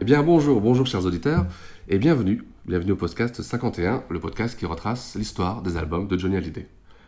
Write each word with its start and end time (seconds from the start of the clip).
Eh 0.00 0.04
bien 0.04 0.22
bonjour, 0.22 0.60
bonjour 0.60 0.86
chers 0.86 1.06
auditeurs, 1.06 1.46
et 1.88 1.98
bienvenue, 1.98 2.42
bienvenue 2.66 2.92
au 2.92 2.96
podcast 2.96 3.40
51, 3.40 4.04
le 4.10 4.20
podcast 4.20 4.58
qui 4.58 4.66
retrace 4.66 5.16
l'histoire 5.16 5.62
des 5.62 5.78
albums 5.78 6.06
de 6.06 6.18
Johnny 6.18 6.36
Hallyday. 6.36 6.66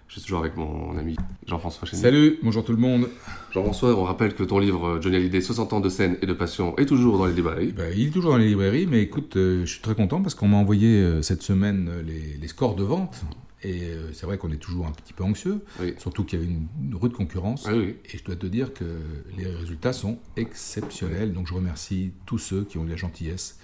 Je 0.09 0.15
suis 0.15 0.23
toujours 0.23 0.39
avec 0.39 0.57
mon 0.57 0.97
ami 0.97 1.15
Jean-François 1.47 1.87
Chénier. 1.87 2.03
Salut, 2.03 2.39
bonjour 2.43 2.65
tout 2.65 2.73
le 2.73 2.79
monde. 2.79 3.09
Jean-François, 3.53 3.95
on 3.95 4.05
rappelle 4.05 4.35
que 4.35 4.43
ton 4.43 4.59
livre 4.59 4.87
euh, 4.87 5.01
Johnny 5.03 5.17
Hallyday, 5.17 5.43
60 5.43 5.75
ans 5.75 5.81
de 5.81 5.91
scène 5.91 6.17
et 6.23 6.27
de 6.27 6.33
passion, 6.33 6.75
est 6.79 6.87
toujours 6.87 7.19
dans 7.19 7.27
les 7.27 7.35
librairies. 7.35 7.73
Bah, 7.73 7.91
il 7.95 8.09
est 8.09 8.11
toujours 8.11 8.33
dans 8.33 8.39
les 8.39 8.49
librairies, 8.49 8.87
mais 8.87 9.03
écoute, 9.03 9.37
euh, 9.37 9.67
je 9.67 9.73
suis 9.73 9.83
très 9.83 9.95
content 9.95 10.23
parce 10.23 10.35
qu'on 10.35 10.49
m'a 10.49 10.57
envoyé 10.57 11.03
euh, 11.03 11.21
cette 11.21 11.43
semaine 11.43 11.91
les, 12.07 12.39
les 12.41 12.49
scores 12.49 12.75
de 12.75 12.85
vente. 12.85 13.21
Et 13.65 13.83
euh, 13.91 14.13
c'est 14.13 14.25
vrai 14.27 14.39
qu'on 14.39 14.53
est 14.53 14.57
toujours 14.59 14.87
un 14.87 14.93
petit 14.93 15.13
peu 15.13 15.25
anxieux, 15.25 15.65
Oui. 15.81 15.95
surtout 15.99 16.23
qu'il 16.25 16.39
y 16.39 16.43
avait 16.43 16.51
une, 16.53 16.69
une 16.81 16.95
rude 16.95 17.13
concurrence. 17.13 17.65
Ah 17.67 17.75
oui. 17.75 17.97
Et 18.13 18.17
je 18.19 18.23
dois 18.25 18.37
te 18.37 18.47
dire 18.47 18.73
que 18.73 18.85
les 19.37 19.47
résultats 19.47 19.93
sont 19.93 20.19
exceptionnels. 20.37 21.33
Donc 21.33 21.47
je 21.49 21.55
remercie 21.55 22.13
tous 22.27 22.39
ceux 22.39 22.65
qui 22.65 22.79
ont 22.79 22.85
eu 22.85 22.89
la 22.89 22.97
gentillesse 22.97 23.58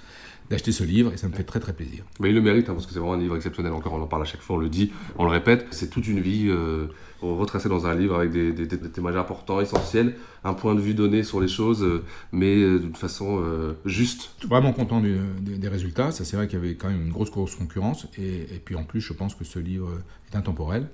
d'acheter 0.50 0.73
ce 0.73 0.84
livre 0.84 1.12
et 1.12 1.17
ça 1.17 1.27
me 1.28 1.33
fait 1.33 1.42
très 1.45 1.61
très 1.61 1.73
plaisir. 1.73 2.05
Mais 2.20 2.28
il 2.28 2.34
le 2.34 2.42
mérite, 2.42 2.69
hein, 2.69 2.75
parce 2.75 2.87
que 2.87 2.92
c'est 2.92 2.98
vraiment 2.98 3.14
un 3.14 3.19
livre 3.19 3.34
exceptionnel. 3.37 3.73
Encore, 3.73 3.95
on 3.95 4.03
en 4.03 4.06
parle 4.06 4.23
à 4.23 4.27
chaque 4.27 4.42
fois, 4.42 4.56
on 4.56 4.59
le 4.59 4.69
dit, 4.69 4.92
on 5.19 5.25
le 5.25 5.31
répète. 5.31 5.67
C'est 5.70 5.89
toute 5.89 6.06
une 6.06 6.20
vie 6.20 6.48
euh, 6.48 6.87
retracée 7.23 7.69
dans 7.70 7.87
un 7.87 7.95
livre 7.95 8.14
avec 8.17 8.31
des, 8.31 8.53
des- 8.53 8.67
des 8.67 8.91
témoignages 8.91 9.20
importants, 9.20 9.61
essentiels, 9.61 10.17
un 10.45 10.53
point 10.53 10.75
de 10.75 10.81
vue 10.81 10.92
donné 10.95 11.22
sur 11.22 11.41
les 11.41 11.48
choses, 11.48 11.83
euh, 11.83 12.03
mais 12.33 12.56
euh, 12.59 12.78
d'une 12.78 12.95
façon 12.95 13.42
juste. 13.87 14.33
Je 14.37 14.41
suis 14.41 14.48
vraiment 14.48 14.72
content 14.75 15.00
du- 15.00 15.17
des, 15.41 15.56
des 15.56 15.69
résultats. 15.69 16.11
Ça, 16.12 16.25
c'est 16.25 16.37
vrai 16.37 16.47
qu'il 16.47 16.59
y 16.59 16.62
avait 16.62 16.75
quand 16.75 16.89
même 16.91 17.03
une 17.06 17.12
grosse, 17.12 17.31
grosse 17.31 17.55
concurrence. 17.56 18.06
Et, 18.19 18.41
et 18.55 18.61
puis 18.62 18.75
en 18.75 18.84
plus, 18.84 19.00
je 19.00 19.12
pense 19.15 19.34
que 19.34 19.45
ce 19.45 19.59
livre 19.59 19.91
est 20.33 20.37
intemporel. 20.37 20.89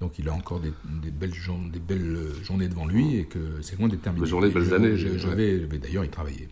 Donc 0.00 0.18
il 0.18 0.28
a 0.28 0.32
encore 0.32 0.60
des, 0.60 0.72
des 1.02 1.10
belles, 1.10 1.32
jour- 1.34 1.58
des 1.72 1.78
belles 1.78 2.18
journées 2.42 2.68
devant 2.68 2.86
lui 2.86 3.16
et 3.16 3.24
que 3.24 3.38
c'est 3.62 3.78
loin 3.78 3.88
d'être 3.88 4.02
terminé. 4.02 4.22
Belles 4.22 4.30
journées, 4.30 4.48
belles 4.50 4.64
Je- 4.64 4.74
années. 4.74 4.96
Je, 4.96 5.18
je 5.18 5.28
vais, 5.28 5.60
je 5.60 5.66
vais 5.66 5.78
d'ailleurs 5.78 6.04
y 6.04 6.08
travailler. 6.08 6.48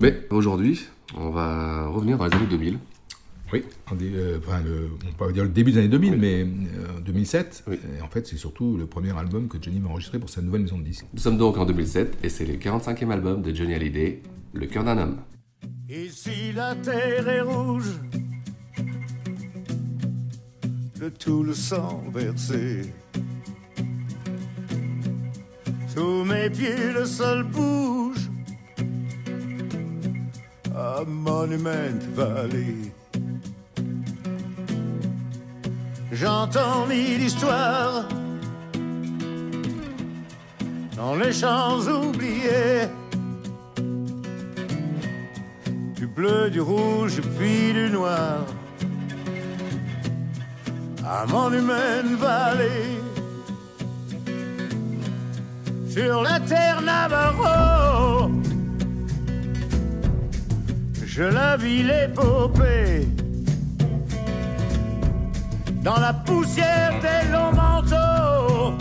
Mais 0.00 0.26
aujourd'hui, 0.30 0.84
on 1.16 1.30
va 1.30 1.86
revenir 1.88 2.18
dans 2.18 2.26
les 2.26 2.34
années 2.34 2.46
2000. 2.46 2.78
Oui, 3.52 3.64
dé- 3.98 4.10
euh, 4.14 4.38
enfin, 4.38 4.62
le- 4.62 4.88
on 5.06 5.12
peut 5.12 5.26
pas 5.26 5.32
dire 5.32 5.42
le 5.44 5.50
début 5.50 5.72
des 5.72 5.78
années 5.78 5.88
2000, 5.88 6.12
Oui. 6.14 6.18
mais 6.18 6.42
euh, 6.42 7.00
2007. 7.04 7.64
Oui. 7.68 7.78
Et 7.98 8.00
en 8.00 8.08
fait, 8.08 8.26
c'est 8.26 8.38
surtout 8.38 8.78
le 8.78 8.86
premier 8.86 9.14
album 9.16 9.46
que 9.48 9.58
Johnny 9.60 9.78
va 9.78 9.90
enregistrer 9.90 10.18
pour 10.18 10.30
sa 10.30 10.40
nouvelle 10.40 10.62
maison 10.62 10.78
de 10.78 10.84
disques. 10.84 11.04
Nous 11.12 11.20
sommes 11.20 11.36
donc 11.36 11.58
en 11.58 11.66
2007 11.66 12.16
et 12.24 12.30
c'est 12.30 12.46
le 12.46 12.54
45e 12.54 13.10
album 13.10 13.42
de 13.42 13.54
Johnny 13.54 13.74
Hallyday, 13.74 14.22
Le 14.54 14.66
cœur 14.66 14.84
d'un 14.84 14.96
homme. 14.96 15.16
Ici 15.90 16.52
la 16.54 16.74
terre 16.76 17.28
est 17.28 17.40
rouge 17.42 17.90
de 20.98 21.08
tout 21.10 21.42
le 21.42 21.52
sang 21.52 22.02
versé. 22.12 22.82
Sous 25.94 26.24
mes 26.24 26.48
pieds 26.48 26.92
le 26.94 27.04
sol 27.04 27.42
bouge 27.44 28.30
à 30.74 31.04
Monument 31.06 32.00
Valley. 32.14 32.92
J'entends 36.12 36.86
mille 36.86 37.22
histoires 37.22 38.08
dans 40.96 41.14
les 41.16 41.32
champs 41.32 41.80
oubliés. 41.80 42.88
du 46.02 46.08
bleu, 46.08 46.50
du 46.50 46.60
rouge 46.60 47.20
puis 47.38 47.72
du 47.72 47.88
noir. 47.88 48.40
À 51.06 51.24
Monument 51.26 52.08
Valley, 52.18 52.82
sur 55.88 56.22
la 56.22 56.40
terre 56.40 56.80
Navarro, 56.82 58.30
je 61.14 61.24
la 61.24 61.58
vis 61.58 61.82
l'épopée. 61.82 63.06
Dans 65.82 66.00
la 66.00 66.14
poussière 66.14 66.92
des 67.06 67.30
longs 67.30 67.52
manteaux, 67.52 68.72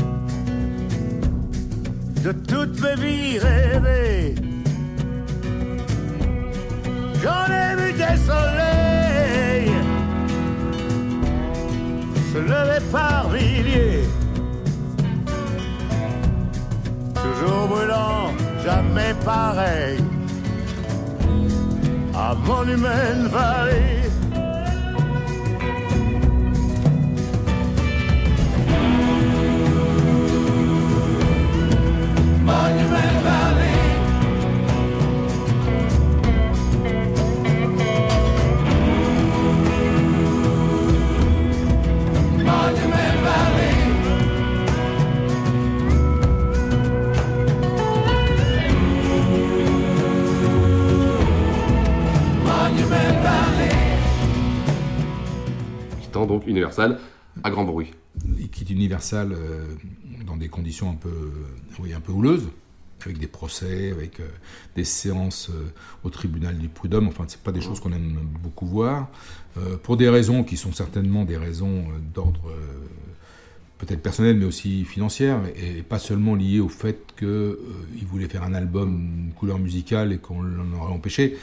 de 2.24 2.32
toutes 2.32 2.80
mes 2.82 2.96
vies 2.96 3.40
rêvées. 3.40 4.36
J'en 7.22 7.48
ai 7.62 7.76
vu 7.80 7.92
des 8.04 8.18
soleils 8.30 9.72
se 12.32 12.38
lever 12.38 12.82
par 12.94 13.30
milliers. 13.30 14.06
Toujours 17.14 17.68
brûlant, 17.68 18.32
jamais 18.64 19.14
pareil. 19.26 20.11
À 22.14 22.36
Monument 22.36 23.30
Valley. 23.30 24.10
Monument 32.44 33.22
Valley. 33.24 33.71
Quittant 56.22 56.34
donc 56.34 56.48
Universal 56.48 57.00
à 57.44 57.50
grand 57.50 57.64
bruit. 57.64 57.92
Il 58.40 58.50
quitte 58.50 58.70
Universal 58.70 59.32
euh, 59.32 59.66
dans 60.26 60.38
des 60.38 60.50
conditions 60.50 60.90
un 60.90 60.96
peu, 60.96 61.32
oui, 61.80 61.94
un 61.94 62.02
peu 62.02 62.12
houleuses, 62.12 62.50
avec 63.06 63.18
des 63.18 63.28
procès, 63.28 63.92
avec 63.92 64.20
euh, 64.20 64.28
des 64.76 64.84
séances 64.84 65.50
euh, 65.50 65.72
au 66.04 66.10
tribunal 66.10 66.58
du 66.58 66.68
prud'homme. 66.68 67.08
Enfin, 67.08 67.24
c'est 67.28 67.42
pas 67.42 67.52
des 67.52 67.62
choses 67.62 67.80
qu'on 67.80 67.94
aime 67.94 68.18
beaucoup 68.44 68.66
voir, 68.66 69.10
pour 69.84 69.98
des 69.98 70.08
raisons 70.08 70.44
qui 70.44 70.56
sont 70.56 70.72
certainement 70.72 71.26
des 71.26 71.36
raisons 71.36 71.84
d'ordre 72.14 72.54
peut-être 73.80 74.02
personnel, 74.02 74.38
mais 74.38 74.46
aussi 74.46 74.86
financière, 74.86 75.42
et 75.58 75.82
pas 75.82 76.00
seulement 76.00 76.36
liées 76.36 76.62
au 76.62 76.70
fait 76.70 77.14
qu'il 77.18 78.08
voulait 78.08 78.30
faire 78.30 78.44
un 78.44 78.54
album, 78.54 79.26
une 79.28 79.34
couleur 79.34 79.60
musicale, 79.60 80.14
et 80.14 80.20
qu'on 80.20 80.42
l'en 80.42 80.80
aurait 80.80 80.94
empêché. 80.94 81.38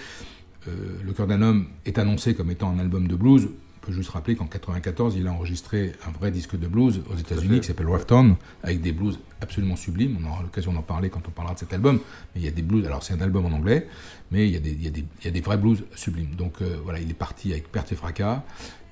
Le 0.66 1.12
cœur 1.12 1.26
d'un 1.26 1.42
homme 1.42 1.66
est 1.84 1.98
annoncé 1.98 2.34
comme 2.34 2.50
étant 2.50 2.70
un 2.70 2.78
album 2.78 3.08
de 3.08 3.14
blues. 3.14 3.48
On 3.88 3.90
peut 3.90 3.96
juste 3.96 4.10
rappeler 4.10 4.36
qu'en 4.36 4.44
94, 4.44 5.16
il 5.16 5.26
a 5.26 5.32
enregistré 5.32 5.92
un 6.06 6.10
vrai 6.10 6.30
disque 6.30 6.58
de 6.58 6.66
blues 6.66 7.00
aux 7.10 7.16
États-Unis 7.16 7.60
qui 7.60 7.68
s'appelle 7.68 7.88
Rafton, 7.88 8.36
avec 8.62 8.82
des 8.82 8.92
blues 8.92 9.18
absolument 9.40 9.76
sublimes. 9.76 10.18
On 10.22 10.28
aura 10.28 10.42
l'occasion 10.42 10.74
d'en 10.74 10.82
parler 10.82 11.08
quand 11.08 11.26
on 11.26 11.30
parlera 11.30 11.54
de 11.54 11.60
cet 11.60 11.72
album. 11.72 12.00
Mais 12.34 12.42
il 12.42 12.44
y 12.44 12.48
a 12.48 12.50
des 12.50 12.60
blues. 12.60 12.84
Alors 12.84 13.02
c'est 13.02 13.14
un 13.14 13.20
album 13.22 13.46
en 13.46 13.52
anglais, 13.52 13.88
mais 14.30 14.46
il 14.46 14.52
y 14.52 14.56
a 14.56 14.60
des, 14.60 14.72
il 14.72 14.84
y 14.84 14.88
a 14.88 14.90
des, 14.90 15.06
il 15.20 15.24
y 15.24 15.28
a 15.28 15.30
des 15.30 15.40
vrais 15.40 15.56
blues 15.56 15.84
sublimes. 15.94 16.34
Donc 16.34 16.60
euh, 16.60 16.76
voilà, 16.84 17.00
il 17.00 17.08
est 17.08 17.14
parti 17.14 17.52
avec 17.52 17.72
perte 17.72 17.90
et 17.92 17.96
fracas. 17.96 18.44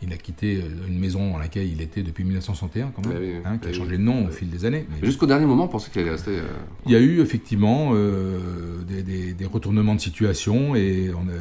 Il 0.06 0.12
a 0.12 0.16
quitté 0.16 0.56
euh, 0.58 0.86
une 0.88 0.98
maison 0.98 1.32
dans 1.32 1.38
laquelle 1.38 1.66
il 1.66 1.80
était 1.82 2.02
depuis 2.02 2.22
1961, 2.24 2.92
quand 2.94 3.04
même, 3.06 3.12
Bah 3.14 3.18
oui, 3.20 3.34
hein, 3.44 3.58
qui 3.58 3.68
a 3.68 3.70
bah 3.72 3.76
changé 3.76 3.96
de 3.98 4.02
nom 4.02 4.26
au 4.26 4.30
fil 4.30 4.48
des 4.48 4.64
années. 4.64 4.86
Jusqu'au 5.02 5.26
dernier 5.26 5.46
moment, 5.46 5.64
on 5.64 5.68
pensait 5.68 5.90
qu'il 5.90 6.02
allait 6.02 6.10
rester. 6.12 6.38
euh, 6.38 6.44
il 6.86 6.92
y 6.92 6.96
a 6.96 7.00
eu 7.00 7.20
effectivement 7.20 7.90
euh, 7.94 8.82
des, 8.86 9.02
des- 9.02 9.32
des 9.34 9.44
retournements 9.46 9.94
de 9.96 10.00
situation 10.00 10.76
et 10.76 11.10
on 11.12 11.28
a, 11.28 11.32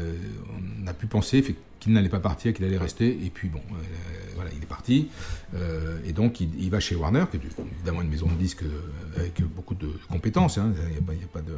on 0.84 0.88
a 0.88 0.94
pu 0.94 1.06
penser 1.06 1.44
qu'il 1.80 1.94
n'allait 1.94 2.10
pas 2.10 2.20
partir, 2.20 2.54
qu'il 2.54 2.66
allait 2.66 2.78
rester. 2.78 3.08
Et 3.24 3.30
puis 3.32 3.50
bon, 3.50 3.60
euh, 3.72 3.76
voilà, 4.36 4.50
il 4.56 4.64
est 4.64 4.68
parti. 4.68 5.08
Et 6.06 6.12
donc 6.12 6.42
il, 6.42 6.50
il 6.60 6.70
va 6.70 6.80
chez 6.82 6.96
Warner, 6.96 7.24
qui 7.32 7.38
est 7.38 7.42
évidemment 7.78 8.02
une 8.02 8.10
maison 8.10 8.26
de 8.28 8.34
disques 8.34 8.64
avec 9.16 9.42
beaucoup 9.56 9.76
de 9.76 9.88
compétences. 10.10 10.58
hein. 10.58 10.74
Il 10.90 10.92
n'y 10.92 11.24
a 11.24 11.28
pas, 11.32 11.40
a 11.40 11.42
de, 11.44 11.54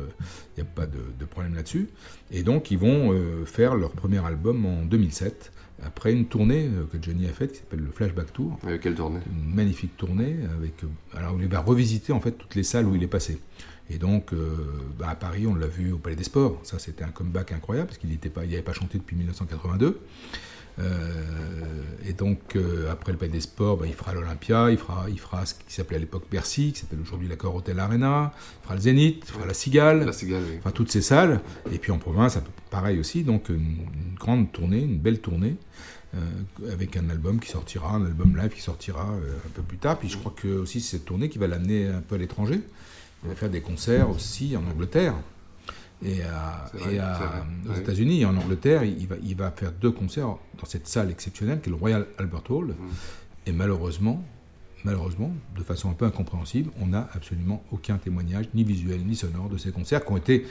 il 0.56 0.60
y 0.60 0.62
a 0.62 0.66
pas 0.66 0.86
de, 0.86 1.00
de 1.20 1.26
problème 1.26 1.56
là-dessus. 1.56 1.88
Et 2.32 2.44
donc 2.44 2.70
ils 2.70 2.78
vont 2.78 3.16
faire 3.46 3.76
leur 3.76 3.92
premier 3.92 4.24
album 4.24 4.66
en 4.68 4.84
2007. 4.86 5.52
Après 5.84 6.12
une 6.12 6.26
tournée 6.26 6.68
euh, 6.68 6.86
que 6.92 6.98
Johnny 7.02 7.28
a 7.28 7.34
faite 7.34 7.52
qui 7.52 7.60
s'appelle 7.60 7.82
le 7.82 7.92
Flashback 7.92 8.34
Tour, 8.34 8.58
Avec 8.64 8.82
quelle 8.82 8.96
tournée? 8.96 9.20
Une 9.32 9.54
magnifique 9.54 9.96
tournée 9.96 10.38
avec 10.58 10.84
euh, 10.84 10.88
alors 11.18 11.36
il 11.40 11.48
va 11.48 11.60
revisiter 11.60 12.14
en 12.14 12.20
fait 12.20 12.32
toutes 12.32 12.56
les 12.56 12.64
salles 12.64 12.88
où 12.88 12.96
il 12.96 13.04
est 13.04 13.08
passé. 13.08 13.40
Et 13.90 13.98
donc 13.98 14.34
euh, 14.34 14.56
bah, 14.98 15.10
à 15.10 15.16
Paris, 15.16 15.46
on 15.48 15.56
l'a 15.56 15.68
vu 15.68 15.92
au 15.92 15.98
Palais 15.98 16.16
des 16.16 16.24
Sports. 16.24 16.60
Ça, 16.64 16.80
c'était 16.80 17.04
un 17.04 17.10
comeback 17.10 17.52
incroyable 17.52 17.88
parce 17.88 18.00
qu'il 18.00 18.10
n'était 18.10 18.30
pas, 18.30 18.44
il 18.44 18.52
n'avait 18.52 18.64
pas 18.64 18.74
chanté 18.74 18.98
depuis 18.98 19.16
1982. 19.16 20.00
Euh, 20.80 21.82
et 22.06 22.14
donc 22.14 22.56
euh, 22.56 22.92
après 22.92 23.12
le 23.12 23.18
Palais 23.18 23.32
des 23.32 23.42
Sports, 23.42 23.78
bah, 23.78 23.86
il 23.88 23.94
fera 23.94 24.14
l'Olympia, 24.14 24.70
il 24.70 24.78
fera, 24.78 25.06
il 25.10 25.20
fera 25.20 25.46
ce 25.46 25.56
qui 25.56 25.74
s'appelait 25.74 25.98
à 25.98 26.00
l'époque 26.00 26.26
Bercy, 26.32 26.72
qui 26.74 26.80
s'appelle 26.80 27.00
aujourd'hui 27.02 27.28
l'Accor 27.28 27.56
Hotel 27.56 27.80
Arena, 27.80 28.32
il 28.36 28.64
fera 28.64 28.76
le 28.76 28.82
Zénith, 28.82 29.24
il 29.28 29.32
fera 29.32 29.46
la 29.46 29.54
Cigale, 29.54 30.06
La 30.06 30.14
Cigale, 30.14 30.44
oui. 30.48 30.56
enfin 30.60 30.72
toutes 30.72 30.92
ces 30.92 31.02
salles. 31.02 31.42
Et 31.72 31.80
puis 31.80 31.92
en 31.92 31.98
province, 31.98 32.38
pareil 32.70 33.00
aussi. 33.00 33.24
Donc 33.24 33.50
une, 33.50 33.56
une 33.56 34.16
grande 34.20 34.52
tournée, 34.52 34.82
une 34.82 35.00
belle 35.00 35.20
tournée. 35.20 35.56
euh, 36.16 36.72
avec 36.72 36.96
un 36.96 37.10
album 37.10 37.40
qui 37.40 37.50
sortira, 37.50 37.94
un 37.96 38.06
album 38.06 38.38
live 38.38 38.50
qui 38.54 38.62
sortira 38.62 39.10
euh, 39.12 39.38
un 39.46 39.50
peu 39.54 39.62
plus 39.62 39.78
tard. 39.78 40.00
Puis 40.00 40.10
je 40.10 40.18
crois 40.18 40.34
que 40.36 40.48
aussi 40.48 40.80
c'est 40.80 40.98
cette 40.98 41.06
tournée 41.06 41.30
qui 41.30 41.38
va 41.38 41.48
l'amener 41.48 41.88
un 41.88 42.02
peu 42.02 42.16
à 42.16 42.18
l'étranger. 42.18 42.62
Il 43.24 43.30
va 43.30 43.36
faire 43.36 43.50
des 43.50 43.62
concerts 43.62 44.10
aussi 44.10 44.56
en 44.56 44.66
Angleterre 44.70 45.16
et, 46.06 46.22
à- 46.22 46.70
vrai, 46.74 46.96
et 46.96 47.00
à- 47.00 47.14
vrai, 47.14 47.74
aux. 47.76 47.80
États-Unis 47.80 48.22
et 48.22 48.26
en 48.26 48.36
Angleterre. 48.38 48.84
Il 48.84 49.08
va, 49.08 49.16
il 49.24 49.36
va 49.36 49.52
faire 49.52 49.72
deux 49.72 49.92
concerts 49.92 50.38
dans 50.60 50.66
cette 50.66 50.88
salle 50.88 51.10
exceptionnelle 51.12 51.60
qui 51.62 51.70
est 51.70 51.72
le 51.72 51.78
Royal 51.78 52.06
Albert 52.18 52.44
Hall. 52.50 52.68
Mm. 52.68 52.74
Et 53.48 53.52
malheureusement, 53.52 54.24
malheureusement, 54.84 55.32
de 55.58 55.64
façon 55.64 55.90
un 55.90 55.94
peu 55.94 56.06
incompréhensible, 56.06 56.72
on 56.82 56.88
n'a 56.88 57.10
absolument 57.14 57.64
aucun 57.72 57.98
témoignage, 57.98 58.46
ni 58.54 58.64
visuel 58.64 59.06
ni 59.06 59.16
sonore, 59.16 59.50
de 59.50 59.58
ces 59.58 59.72
concerts 59.72 60.06
qui 60.06 60.12
ont 60.12 60.18
été 60.18 60.44
euh, 60.44 60.48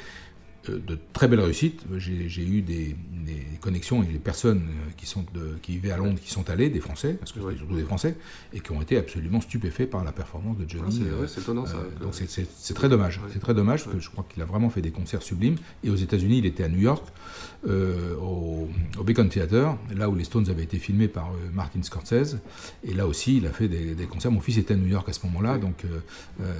de 0.68 0.98
très 1.12 1.28
belles 1.28 1.40
réussites. 1.40 1.82
J'ai 1.98 2.42
eu 2.44 2.60
des, 2.62 2.96
des 3.24 3.42
connexions 3.60 4.00
avec 4.00 4.12
des 4.12 4.18
personnes 4.18 4.62
euh, 4.68 4.90
qui, 4.96 5.06
sont 5.06 5.24
de- 5.34 5.56
qui 5.62 5.72
vivaient 5.72 5.92
à 5.92 5.96
Londres, 5.96 6.18
qui 6.20 6.30
sont 6.30 6.48
allées, 6.50 6.70
des 6.70 6.80
Français, 6.80 7.14
parce 7.14 7.32
que 7.32 7.40
c'était 7.40 7.56
surtout 7.58 7.76
des 7.76 7.84
Français, 7.84 8.16
et 8.52 8.60
qui 8.60 8.72
ont 8.72 8.82
été 8.82 8.96
absolument 8.96 9.40
stupéfaits 9.40 9.86
par 9.90 10.02
la 10.04 10.12
performance 10.12 10.56
de 10.58 10.64
Ah, 10.64 10.72
Johnny. 10.72 10.96
c'est 11.04 11.10
euh, 11.10 11.26
c'est 11.26 11.40
étonnant 11.40 11.66
ça. 11.66 11.76
euh, 11.76 12.02
donc 12.04 12.14
c'est- 12.14 12.74
très 12.74 12.88
dommage. 12.88 13.20
C'est 13.32 13.38
très 13.38 13.54
dommage 13.54 13.84
parce 13.84 13.96
que 13.96 14.02
je 14.02 14.10
crois 14.10 14.26
qu'il 14.28 14.42
a 14.42 14.46
vraiment 14.46 14.70
fait 14.70 14.82
des 14.82 14.90
concerts 14.90 15.22
sublimes. 15.22 15.56
Et 15.84 15.90
aux 15.90 15.96
États-Unis, 15.96 16.38
il 16.38 16.46
était 16.46 16.64
à 16.64 16.68
New 16.68 16.80
York, 16.80 17.04
euh, 17.68 18.14
au, 18.16 18.68
au 18.98 19.04
Beacon 19.04 19.28
Theater, 19.28 19.76
là 19.94 20.08
où 20.08 20.14
les 20.14 20.24
Stones 20.24 20.48
avaient 20.50 20.62
été 20.64 20.78
filmés 20.78 21.08
par 21.08 21.30
euh, 21.30 21.36
Martin 21.54 21.82
Scorsese. 21.82 22.38
Et 22.84 22.92
là 22.94 23.06
aussi, 23.06 23.38
il 23.38 23.46
a 23.46 23.50
fait 23.50 23.68
des, 23.68 23.94
des 23.94 24.06
concerts. 24.06 24.30
Mon 24.32 24.40
fils 24.40 24.58
était 24.58 24.74
à 24.74 24.76
New 24.76 24.86
York 24.88 25.08
à 25.08 25.12
ce 25.12 25.24
moment-là, 25.26 25.58
donc 25.58 25.84
euh, 25.84 25.98
euh, 26.42 26.52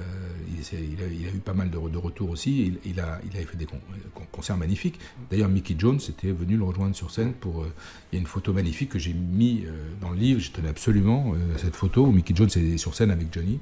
il, 0.73 0.75
a, 1.03 1.07
il 1.07 1.25
a 1.27 1.29
eu 1.29 1.39
pas 1.39 1.53
mal 1.53 1.69
de, 1.69 1.77
re- 1.77 1.91
de 1.91 1.97
retours 1.97 2.29
aussi. 2.29 2.65
Il, 2.67 2.91
il 2.91 2.99
a, 2.99 3.19
il 3.29 3.35
avait 3.37 3.45
fait 3.45 3.57
des 3.57 3.65
con- 3.87 4.09
con- 4.21 4.25
concerts 4.31 4.57
magnifiques. 4.57 4.99
D'ailleurs, 5.31 5.49
Mickey 5.49 5.75
Jones 5.77 5.99
était 6.09 6.31
venu 6.31 6.57
le 6.57 6.63
rejoindre 6.63 6.95
sur 6.95 7.11
scène 7.11 7.33
pour. 7.33 7.61
euh, 7.63 7.71
il 8.11 8.15
y 8.15 8.17
a 8.17 8.21
une 8.21 8.27
photo 8.27 8.53
magnifique 8.53 8.89
que 8.89 8.99
j'ai 8.99 9.13
mis 9.13 9.63
euh, 9.65 9.71
dans 10.01 10.09
le 10.11 10.17
livre. 10.17 10.39
Je 10.39 10.51
tenais 10.51 10.69
absolument 10.69 11.33
euh, 11.33 11.37
cette 11.57 11.75
photo 11.75 12.05
où 12.05 12.11
Mickey 12.11 12.35
Jones 12.35 12.49
est 12.55 12.77
sur 12.77 12.93
scène 12.95 13.11
avec 13.11 13.33
Johnny. 13.33 13.59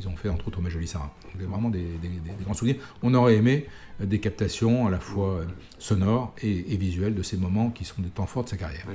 Ils 0.00 0.06
ont 0.06 0.14
fait 0.16 0.28
entre 0.28 0.46
autres 0.48 0.58
hommage 0.58 0.76
à 0.76 0.86
Sarah. 0.86 1.12
Donc, 1.38 1.48
vraiment 1.48 1.70
des, 1.70 1.80
des- 1.82 2.08
des- 2.08 2.30
des 2.38 2.44
grands 2.44 2.54
souvenirs. 2.54 2.76
On 3.02 3.12
aurait 3.14 3.34
aimé 3.34 3.66
des 4.00 4.20
captations 4.20 4.86
à 4.86 4.90
la 4.90 5.00
fois 5.00 5.40
sonores 5.80 6.34
et, 6.42 6.72
et 6.72 6.76
visuelles 6.76 7.14
de 7.16 7.22
ces 7.24 7.36
moments 7.36 7.70
qui 7.70 7.84
sont 7.84 8.00
des 8.00 8.08
temps 8.08 8.26
forts 8.26 8.44
de 8.44 8.48
sa 8.50 8.56
carrière. 8.56 8.86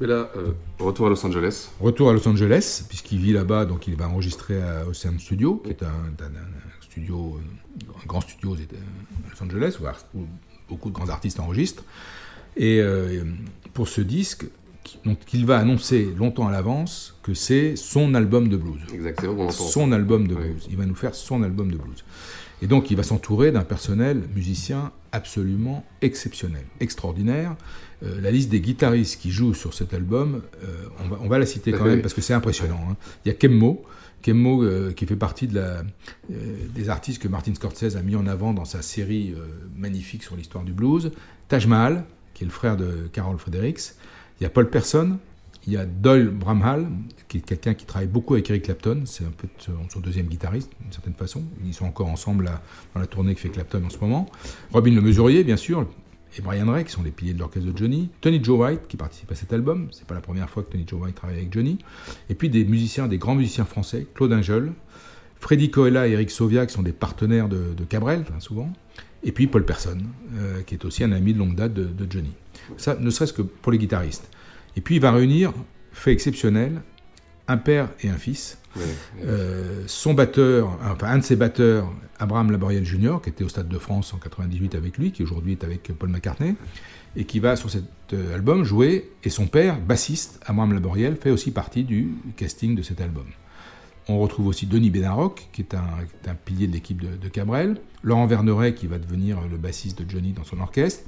Mais 0.00 0.06
là, 0.06 0.30
euh, 0.36 0.52
retour 0.78 1.06
à 1.06 1.10
Los 1.10 1.24
Angeles. 1.26 1.70
Retour 1.78 2.08
à 2.10 2.12
Los 2.14 2.26
Angeles, 2.26 2.84
puisqu'il 2.88 3.18
vit 3.20 3.32
là-bas, 3.34 3.66
donc 3.66 3.86
il 3.86 3.96
va 3.96 4.08
enregistrer 4.08 4.62
à 4.62 4.86
Ocean 4.86 5.18
Studio, 5.18 5.56
qui 5.64 5.70
est 5.70 5.82
un, 5.82 5.88
un- 5.88 6.24
un 6.24 6.79
studio, 6.90 7.38
euh, 7.38 7.92
un 8.02 8.06
grand 8.06 8.20
studio 8.20 8.54
à 8.54 9.30
Los 9.30 9.42
Angeles, 9.44 9.78
où, 10.14 10.20
beaucoup 10.68 10.88
de 10.90 10.94
grands 10.94 11.08
artistes 11.08 11.40
enregistrent. 11.40 11.84
Et 12.56 12.80
euh, 12.80 13.24
pour 13.74 13.88
ce 13.88 14.00
disque, 14.00 14.44
qui- 14.84 14.98
donc, 15.04 15.18
il 15.32 15.46
va 15.46 15.58
annoncer 15.58 16.08
longtemps 16.16 16.48
à 16.48 16.52
l'avance 16.52 17.16
que 17.22 17.34
c'est 17.34 17.76
son 17.76 18.14
album 18.14 18.48
de 18.48 18.56
blues. 18.56 18.80
Exactement. 18.92 19.50
Son 19.50 19.92
album 19.92 20.26
de 20.26 20.34
blues. 20.34 20.66
Il 20.70 20.76
va 20.76 20.86
nous 20.86 20.94
faire 20.94 21.14
son 21.14 21.42
album 21.42 21.70
de 21.70 21.76
blues. 21.76 22.04
Et 22.62 22.66
donc, 22.66 22.90
il 22.90 22.96
va 22.96 23.02
s'entourer 23.02 23.52
d'un 23.52 23.62
personnel 23.64 24.22
musicien 24.34 24.92
absolument 25.12 25.84
exceptionnel, 26.02 26.64
extraordinaire. 26.80 27.56
Euh, 28.02 28.20
la 28.20 28.30
liste 28.30 28.50
des 28.50 28.60
guitaristes 28.60 29.20
qui 29.20 29.30
jouent 29.30 29.54
sur 29.54 29.74
cet 29.74 29.92
album, 29.94 30.42
euh, 30.64 30.66
on, 31.04 31.08
va, 31.08 31.18
on 31.22 31.28
va 31.28 31.38
la 31.38 31.46
citer 31.46 31.72
quand 31.72 31.84
Oui. 31.84 31.90
même 31.90 32.02
parce 32.02 32.14
que 32.14 32.20
c'est 32.20 32.34
impressionnant. 32.34 32.80
hein. 32.90 32.96
Il 33.24 33.28
y 33.28 33.30
a 33.32 33.34
Kemmo, 33.34 33.82
Kemmo 34.22 34.62
euh, 34.62 34.92
qui 34.92 35.06
fait 35.06 35.16
partie 35.16 35.48
euh, 35.54 35.82
des 36.74 36.88
artistes 36.88 37.22
que 37.22 37.28
Martin 37.28 37.54
Scorsese 37.54 37.96
a 37.96 38.02
mis 38.02 38.16
en 38.16 38.26
avant 38.26 38.52
dans 38.52 38.64
sa 38.64 38.82
série 38.82 39.34
euh, 39.36 39.46
magnifique 39.76 40.22
sur 40.22 40.36
l'histoire 40.36 40.64
du 40.64 40.72
blues. 40.72 41.12
Taj 41.48 41.66
Mahal, 41.66 42.04
qui 42.34 42.44
est 42.44 42.46
le 42.46 42.52
frère 42.52 42.76
de 42.76 43.08
Carol 43.12 43.38
Fredericks. 43.38 43.94
Il 44.40 44.44
y 44.44 44.46
a 44.46 44.50
Paul 44.50 44.68
Person, 44.68 45.18
il 45.66 45.72
y 45.72 45.76
a 45.76 45.84
Doyle 45.84 46.28
Bramhall, 46.28 46.86
qui 47.28 47.38
est 47.38 47.40
quelqu'un 47.40 47.74
qui 47.74 47.84
travaille 47.84 48.08
beaucoup 48.08 48.34
avec 48.34 48.48
Eric 48.50 48.64
Clapton. 48.64 49.02
C'est 49.04 49.24
un 49.24 49.32
peu 49.36 49.48
son, 49.58 50.00
deuxième 50.00 50.26
guitariste, 50.26 50.70
d'une 50.80 50.92
certaine 50.92 51.14
façon. 51.14 51.42
Ils 51.64 51.74
sont 51.74 51.86
encore 51.86 52.08
ensemble 52.08 52.50
dans 52.94 53.00
la 53.00 53.06
tournée 53.06 53.34
que 53.34 53.40
fait 53.40 53.50
Clapton 53.50 53.82
en 53.84 53.90
ce 53.90 53.98
moment. 53.98 54.26
Robin 54.72 54.92
Le 54.92 55.02
Mesurier, 55.02 55.44
bien 55.44 55.58
sûr, 55.58 55.86
et 56.38 56.42
Brian 56.42 56.70
Ray, 56.70 56.84
qui 56.84 56.92
sont 56.92 57.02
les 57.02 57.10
piliers 57.10 57.34
de 57.34 57.38
l'orchestre 57.38 57.70
de 57.70 57.76
Johnny. 57.76 58.08
Tony 58.20 58.42
Joe 58.42 58.58
White, 58.60 58.82
qui 58.88 58.96
participe 58.96 59.30
à 59.32 59.34
cet 59.34 59.52
album. 59.52 59.88
C'est 59.90 60.06
pas 60.06 60.14
la 60.14 60.20
première 60.20 60.48
fois 60.48 60.62
que 60.62 60.70
Tony 60.70 60.84
Joe 60.86 61.02
White 61.02 61.16
travaille 61.16 61.38
avec 61.38 61.52
Johnny. 61.52 61.78
Et 62.28 62.34
puis 62.34 62.48
des 62.48 62.64
musiciens, 62.64 63.08
des 63.08 63.18
grands 63.18 63.34
musiciens 63.34 63.64
français, 63.64 64.06
Claude 64.14 64.32
Ingel, 64.32 64.72
Freddy 65.40 65.70
Coella 65.70 66.06
et 66.06 66.12
Eric 66.12 66.30
Sauvia, 66.30 66.66
qui 66.66 66.74
sont 66.74 66.82
des 66.82 66.92
partenaires 66.92 67.48
de, 67.48 67.74
Cabrel, 67.88 68.20
enfin, 68.22 68.38
souvent. 68.40 68.72
Et 69.22 69.32
puis 69.32 69.46
Paul 69.48 69.64
Person, 69.64 69.98
euh, 70.36 70.62
qui 70.62 70.74
est 70.74 70.84
aussi 70.84 71.02
un 71.04 71.12
ami 71.12 71.34
de 71.34 71.38
longue 71.38 71.54
date 71.54 71.74
de, 71.74 71.84
de 71.84 72.10
Johnny. 72.10 72.32
Ça, 72.76 72.96
ne 72.96 73.10
serait-ce 73.10 73.32
que 73.32 73.42
pour 73.42 73.72
les 73.72 73.78
guitaristes. 73.78 74.30
Et 74.76 74.80
puis 74.80 74.96
il 74.96 75.00
va 75.00 75.10
réunir, 75.12 75.52
fait 75.92 76.12
exceptionnel, 76.12 76.82
un 77.48 77.56
père 77.56 77.90
et 78.02 78.08
un 78.08 78.16
fils. 78.16 78.59
Euh, 79.24 79.82
son 79.86 80.14
batteur, 80.14 80.78
enfin 80.84 81.08
un 81.08 81.18
de 81.18 81.24
ses 81.24 81.36
batteurs, 81.36 81.92
Abraham 82.18 82.50
Laboriel 82.50 82.84
Jr., 82.84 83.16
qui 83.22 83.30
était 83.30 83.44
au 83.44 83.48
Stade 83.48 83.68
de 83.68 83.78
France 83.78 84.14
en 84.14 84.18
98 84.18 84.74
avec 84.74 84.98
lui, 84.98 85.12
qui 85.12 85.22
aujourd'hui 85.22 85.52
est 85.52 85.64
avec 85.64 85.92
Paul 85.98 86.08
McCartney, 86.08 86.54
et 87.16 87.24
qui 87.24 87.40
va 87.40 87.56
sur 87.56 87.70
cet 87.70 87.84
euh, 88.12 88.34
album 88.34 88.64
jouer, 88.64 89.10
et 89.24 89.30
son 89.30 89.46
père, 89.46 89.80
bassiste, 89.80 90.40
Abraham 90.46 90.72
Laboriel, 90.72 91.16
fait 91.16 91.30
aussi 91.30 91.50
partie 91.50 91.84
du 91.84 92.12
casting 92.36 92.74
de 92.76 92.82
cet 92.82 93.00
album. 93.00 93.26
On 94.08 94.18
retrouve 94.18 94.46
aussi 94.46 94.66
Denis 94.66 94.90
Bénaroc, 94.90 95.48
qui 95.52 95.62
est 95.62 95.74
un, 95.74 95.84
qui 96.08 96.28
est 96.28 96.30
un 96.30 96.34
pilier 96.34 96.66
de 96.66 96.72
l'équipe 96.72 97.00
de, 97.00 97.16
de 97.16 97.28
Cabrel, 97.28 97.76
Laurent 98.02 98.26
Verneret, 98.26 98.74
qui 98.74 98.86
va 98.86 98.98
devenir 98.98 99.38
le 99.50 99.56
bassiste 99.56 100.02
de 100.02 100.10
Johnny 100.10 100.32
dans 100.32 100.44
son 100.44 100.60
orchestre, 100.60 101.04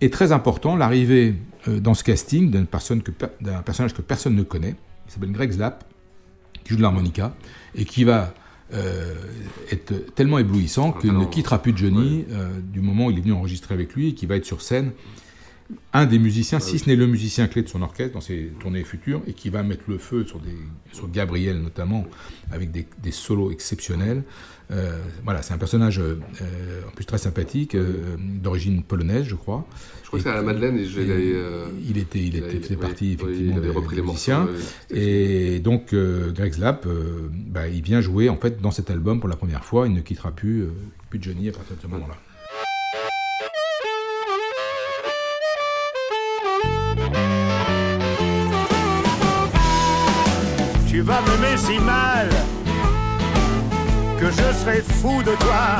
et 0.00 0.10
très 0.10 0.32
important, 0.32 0.76
l'arrivée 0.76 1.34
euh, 1.66 1.80
dans 1.80 1.94
ce 1.94 2.04
casting 2.04 2.50
d'un 2.50 2.64
personnage 2.64 3.02
que 3.94 4.02
personne 4.02 4.36
ne 4.36 4.42
connaît, 4.42 4.76
qui 5.06 5.14
s'appelle 5.14 5.32
Greg 5.32 5.52
Slapp, 5.52 5.84
qui 6.68 6.74
joue 6.74 6.76
de 6.76 6.82
l'harmonica, 6.82 7.34
et 7.74 7.86
qui 7.86 8.04
va 8.04 8.34
euh, 8.74 9.14
être 9.70 10.14
tellement 10.14 10.38
éblouissant 10.38 10.92
qu'il 10.92 11.14
ne 11.14 11.24
quittera 11.24 11.62
plus 11.62 11.74
Johnny 11.74 12.26
euh, 12.30 12.50
du 12.62 12.82
moment 12.82 13.06
où 13.06 13.10
il 13.10 13.16
est 13.16 13.22
venu 13.22 13.32
enregistrer 13.32 13.72
avec 13.72 13.94
lui, 13.94 14.08
et 14.08 14.14
qui 14.14 14.26
va 14.26 14.36
être 14.36 14.44
sur 14.44 14.60
scène 14.60 14.92
un 15.92 16.06
des 16.06 16.18
musiciens, 16.18 16.60
si 16.60 16.78
ce 16.78 16.88
n'est 16.88 16.96
le 16.96 17.06
musicien 17.06 17.46
clé 17.46 17.62
de 17.62 17.68
son 17.68 17.82
orchestre 17.82 18.14
dans 18.14 18.20
ses 18.20 18.52
tournées 18.60 18.84
futures, 18.84 19.22
et 19.26 19.32
qui 19.32 19.50
va 19.50 19.62
mettre 19.62 19.84
le 19.88 19.98
feu 19.98 20.24
sur, 20.24 20.38
des, 20.38 20.56
sur 20.92 21.10
Gabriel 21.10 21.60
notamment, 21.60 22.06
avec 22.50 22.70
des, 22.70 22.86
des 23.02 23.12
solos 23.12 23.50
exceptionnels. 23.50 24.22
Euh, 24.70 24.98
voilà, 25.24 25.40
c'est 25.42 25.54
un 25.54 25.58
personnage 25.58 25.98
euh, 25.98 26.20
euh, 26.42 26.82
en 26.86 26.90
plus 26.90 27.06
très 27.06 27.18
sympathique, 27.18 27.74
euh, 27.74 28.16
d'origine 28.18 28.82
polonaise, 28.82 29.24
je 29.24 29.34
crois. 29.34 29.66
Je 30.02 30.08
crois 30.08 30.18
Et 30.18 30.22
que 30.22 30.28
c'est 30.28 30.34
à 30.34 30.36
la 30.36 30.42
Madeleine. 30.42 30.78
Et 30.78 30.84
je, 30.84 31.00
et 31.00 31.34
il, 31.88 31.98
était, 31.98 32.18
il 32.18 32.36
était, 32.36 32.60
faisait 32.60 32.76
partie 32.76 33.06
oui, 33.06 33.12
effectivement 33.12 33.56
il 33.56 33.62
des, 33.62 33.70
repris 33.70 33.96
des 33.96 34.02
les 34.02 34.08
musiciens. 34.08 34.48
et 34.90 35.58
donc 35.60 35.94
Greg 35.94 36.52
Slapp, 36.52 36.86
euh, 36.86 37.30
bah, 37.32 37.68
il 37.68 37.82
vient 37.82 38.00
jouer 38.00 38.28
en 38.28 38.36
fait 38.36 38.60
dans 38.60 38.70
cet 38.70 38.90
album 38.90 39.20
pour 39.20 39.28
la 39.28 39.36
première 39.36 39.64
fois. 39.64 39.86
Il 39.86 39.94
ne 39.94 40.00
quittera 40.00 40.32
plus, 40.32 40.66
plus 41.10 41.22
Johnny 41.22 41.48
à 41.48 41.52
partir 41.52 41.76
de 41.76 41.82
ce 41.82 41.86
moment-là. 41.86 42.16
Tu 50.98 51.04
vas 51.04 51.20
m'aimer 51.20 51.56
si 51.56 51.78
mal 51.78 52.28
que 54.18 54.26
je 54.32 54.52
serai 54.58 54.82
fou 54.82 55.22
de 55.22 55.30
toi. 55.36 55.78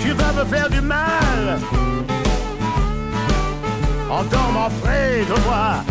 Tu 0.00 0.10
vas 0.10 0.32
me 0.32 0.44
faire 0.44 0.68
du 0.68 0.80
mal 0.80 1.60
en 4.10 4.24
dormant 4.24 4.68
près 4.82 5.20
de 5.20 5.40
moi. 5.46 5.84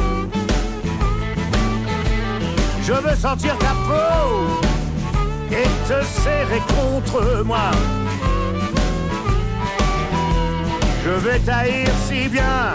Je 2.84 2.92
veux 2.92 3.16
sentir 3.16 3.58
ta 3.60 3.74
peau 3.88 4.60
et 5.52 5.70
te 5.88 6.04
serrer 6.04 6.62
contre 6.76 7.42
moi. 7.46 7.72
Je 11.06 11.12
vais 11.26 11.40
t'haïr 11.40 11.88
si 12.06 12.28
bien 12.28 12.74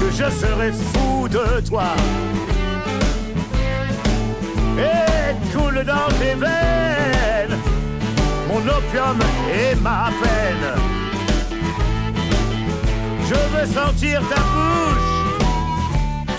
que 0.00 0.10
je 0.10 0.30
serai 0.40 0.72
fou 0.72 1.28
de 1.28 1.60
toi. 1.68 1.92
Et 4.78 5.52
coule 5.52 5.84
dans 5.84 6.08
tes 6.18 6.34
veines 6.34 7.58
mon 8.48 8.60
opium 8.68 9.18
et 9.50 9.74
ma 9.76 10.10
peine. 10.22 10.68
Je 13.28 13.34
veux 13.34 13.66
sentir 13.66 14.20
ta 14.28 14.40
bouche 14.54 15.12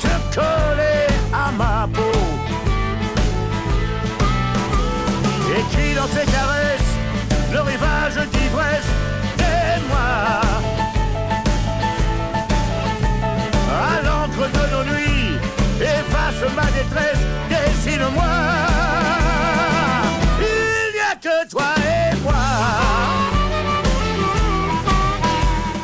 te 0.02 0.36
coller 0.36 1.08
à 1.34 1.52
ma 1.52 1.88
peau. 1.92 2.20
Écrit 5.60 5.94
dans 5.96 6.08
tes 6.08 6.26
caresses 6.32 6.94
le 7.54 7.62
rivage 7.62 8.16
d'ivresse 8.34 8.92
des 9.38 9.82
moi. 9.90 10.42
À 13.86 14.02
l'encre 14.06 14.46
de 14.58 14.64
nos 14.74 14.84
nuits, 14.92 15.38
efface 15.80 16.44
ma 16.56 16.66
détresse, 16.78 17.24
Il 20.40 20.94
n'y 20.94 21.00
a 21.00 21.16
que 21.16 21.50
toi 21.50 21.64
et 21.78 22.22
moi. 22.24 22.34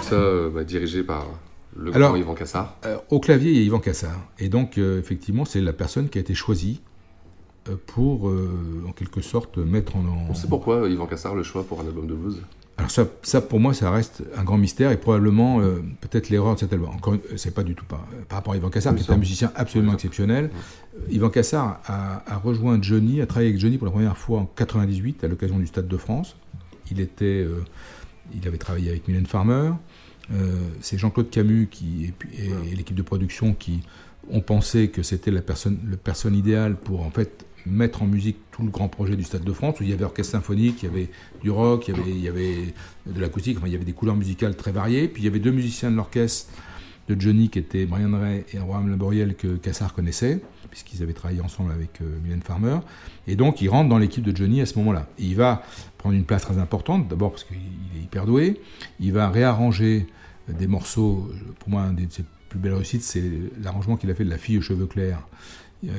Ça, 0.02 0.16
euh, 0.16 0.50
bah, 0.50 0.64
dirigé 0.64 1.04
par 1.04 1.28
le 1.76 1.94
Alors, 1.96 2.10
grand 2.12 2.18
Yvan 2.20 2.34
Cassard. 2.34 2.78
Euh, 2.86 2.98
au 3.10 3.20
clavier, 3.20 3.52
il 3.52 3.58
y 3.58 3.60
a 3.62 3.64
Yvan 3.64 3.80
Cassard. 3.80 4.20
Et 4.40 4.50
donc, 4.50 4.78
euh, 4.78 5.00
effectivement, 5.00 5.46
c'est 5.46 5.62
la 5.62 5.74
personne 5.74 6.10
qui 6.10 6.18
a 6.18 6.22
été 6.22 6.34
choisie 6.34 6.82
pour, 7.86 8.30
euh, 8.30 8.84
en 8.88 8.92
quelque 8.92 9.22
sorte, 9.22 9.58
mettre 9.58 9.96
en... 9.96 10.00
en- 10.00 10.28
On 10.30 10.34
sait 10.34 10.48
pourquoi 10.48 10.88
Yvan 10.90 11.06
Cassard 11.06 11.36
le 11.36 11.44
choix 11.44 11.64
pour 11.64 11.80
un 11.82 11.86
album 11.86 12.08
de 12.08 12.16
blues 12.16 12.42
Alors 12.80 12.92
ça, 12.92 13.06
ça, 13.24 13.42
pour 13.42 13.60
moi, 13.60 13.74
ça 13.74 13.92
reste 13.92 14.24
un 14.38 14.44
grand 14.44 14.58
mystère 14.58 14.92
et 14.92 14.98
probablement 14.98 15.60
euh, 15.60 15.84
peut-être 16.02 16.30
l'erreur 16.30 16.56
de 16.56 16.60
cet 16.60 16.74
album. 16.74 16.90
Encore, 16.90 17.16
c'est 17.36 17.54
pas 17.54 17.64
du 17.64 17.76
tout 17.76 17.86
par 17.86 18.08
rapport 18.30 18.54
à 18.54 18.58
Yvan 18.58 18.70
Cassard, 18.70 18.94
Oui, 18.94 19.02
qui 19.02 19.10
est 19.12 19.14
un 19.14 19.18
musicien 19.18 19.52
absolument 19.56 19.94
exceptionnel. 19.94 20.50
Euh, 20.96 21.12
Yvan 21.12 21.30
Cassard 21.30 21.82
a, 21.86 22.24
a 22.26 22.38
rejoint 22.38 22.82
Johnny, 22.82 23.22
a 23.22 23.26
travaillé 23.28 23.50
avec 23.50 23.60
Johnny 23.60 23.78
pour 23.78 23.86
la 23.86 23.92
première 23.92 24.18
fois 24.18 24.40
en 24.40 24.46
98 24.46 25.24
à 25.24 25.28
l'occasion 25.28 25.60
du 25.60 25.68
Stade 25.68 25.88
de 25.88 25.98
France. 25.98 26.38
Il 26.90 27.00
était, 27.02 27.26
euh, 27.26 27.64
il 28.34 28.48
avait 28.48 28.58
travaillé 28.58 28.90
avec 28.90 29.08
Mylène 29.08 29.26
Farmer. 29.26 29.72
Euh, 30.32 30.54
c'est 30.80 30.98
Jean-Claude 30.98 31.30
Camus 31.30 31.68
qui 31.70 32.06
et, 32.06 32.14
puis- 32.18 32.30
et- 32.38 32.72
et 32.72 32.76
l'équipe 32.76 32.96
de 32.96 33.02
production 33.02 33.54
qui 33.54 33.82
ont 34.32 34.42
pensé 34.42 34.90
que 34.90 35.02
c'était 35.04 35.32
la 35.32 35.42
personne, 35.42 35.80
le 35.90 35.98
personne 35.98 36.36
idéale 36.36 36.76
pour 36.76 37.02
en 37.06 37.10
fait 37.10 37.46
mettre 37.70 38.02
en 38.04 38.06
musique 38.08 38.38
tout 38.52 38.64
le 38.64 38.70
grand 38.70 38.88
projet 38.90 39.16
du 39.16 39.24
Stade 39.24 39.44
de 39.44 39.54
France 39.54 39.80
où 39.80 39.84
il 39.84 39.90
y 39.90 39.94
avait 39.94 40.04
orchestre 40.04 40.32
symphonique, 40.34 40.84
il 40.84 40.86
y 40.86 40.90
avait 40.90 41.10
du 41.42 41.50
rock, 41.52 41.88
il 41.88 42.20
y 42.20 42.28
avait, 42.28 42.74
de 43.06 43.22
l'acoustique, 43.22 43.58
enfin, 43.58 43.68
il 43.68 43.74
y 43.74 43.76
avait 43.76 43.86
des 43.86 43.94
couleurs 43.94 44.16
musicales 44.16 44.56
très 44.56 44.72
variées. 44.72 45.08
Puis 45.08 45.22
il 45.22 45.26
y 45.26 45.28
avait 45.28 45.40
deux 45.40 45.52
musiciens 45.52 45.92
de 45.92 45.96
l'orchestre 45.96 46.52
de 47.08 47.20
Johnny 47.20 47.50
qui 47.50 47.58
étaient 47.60 47.86
Brian 47.86 48.12
Ray 48.20 48.44
et 48.54 48.58
Abraham 48.58 48.90
Laboriel 48.90 49.36
que 49.36 49.56
Cassard 49.56 49.94
connaissait, 49.96 50.42
puisqu'ils 50.70 51.02
avaient 51.02 51.14
travaillé 51.14 51.42
ensemble 51.42 51.72
avec 51.72 52.02
euh, 52.02 52.18
Mylène 52.24 52.44
Farmer. 52.44 52.78
Et 53.28 53.36
donc 53.36 53.62
il 53.62 53.70
rentre 53.70 53.90
dans 53.90 53.98
l'équipe 53.98 54.24
de 54.24 54.36
Johnny 54.36 54.62
à 54.62 54.66
ce 54.68 54.78
moment-là. 54.78 55.08
Et 55.18 55.24
il 55.24 55.36
va 55.36 55.64
prendre 55.98 56.16
une 56.16 56.26
place 56.26 56.44
très 56.44 56.60
importante, 56.60 57.08
d'abord 57.08 57.32
parce 57.32 57.46
qu'il 57.46 57.56
est 57.58 58.04
hyper 58.04 58.26
doué. 58.26 58.62
Il 59.00 59.14
va 59.14 59.30
réarranger 59.30 60.06
euh, 60.50 60.54
des 60.54 60.68
morceaux, 60.68 61.30
pour 61.60 61.70
moi 61.70 61.82
un 61.82 61.94
des- 61.94 62.06
de 62.06 62.12
ses 62.12 62.24
plus 62.50 62.60
belles 62.60 62.74
réussites, 62.74 63.04
c'est 63.04 63.24
l'arrangement 63.64 63.96
qu'il 63.96 64.10
a 64.10 64.16
fait 64.16 64.26
de 64.26 64.30
La 64.30 64.40
fille 64.40 64.58
aux 64.58 64.62
cheveux 64.62 64.88
clairs, 64.88 65.22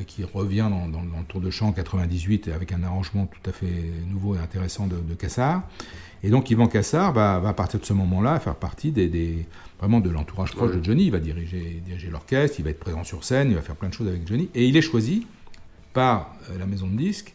qui 0.06 0.25
revient 0.25 0.68
dans, 0.70 1.00
le 1.00 1.25
tour 1.26 1.40
de 1.40 1.50
chant 1.50 1.72
98 1.72 2.49
et 2.49 2.52
avec 2.52 2.72
un 2.72 2.82
arrangement 2.82 3.26
tout 3.26 3.49
à 3.49 3.52
fait 3.52 3.92
nouveau 4.06 4.34
et 4.34 4.38
intéressant 4.38 4.87
de, 4.87 4.96
de 4.96 5.14
Cassard. 5.14 5.62
Et 6.22 6.28
donc 6.28 6.50
Yvan 6.50 6.66
Cassard 6.66 7.12
va, 7.12 7.37
à 7.37 7.52
partir 7.54 7.80
de 7.80 7.84
ce 7.84 7.92
moment-là 7.94 8.38
faire 8.40 8.56
partie 8.56 8.92
des, 8.92 9.46
vraiment 9.78 10.00
de 10.00 10.10
l'entourage 10.10 10.54
proche 10.54 10.76
de 10.76 10.84
Johnny. 10.84 11.04
Il 11.04 11.10
va 11.10 11.18
diriger, 11.18 11.82
l'orchestre, 12.10 12.60
il 12.60 12.64
va 12.64 12.70
être 12.70 12.80
présent 12.80 13.04
sur 13.04 13.25
scène, 13.25 13.50
il 13.50 13.54
va 13.54 13.62
faire 13.62 13.76
plein 13.76 13.88
de 13.88 13.94
choses 13.94 14.08
avec 14.08 14.26
Johnny. 14.26 14.50
Et 14.54 14.66
il 14.66 14.76
est 14.76 14.82
choisi 14.82 15.26
par 15.92 16.34
euh, 16.50 16.58
la 16.58 16.66
maison 16.66 16.87
de 16.87 16.96
disques 16.96 17.34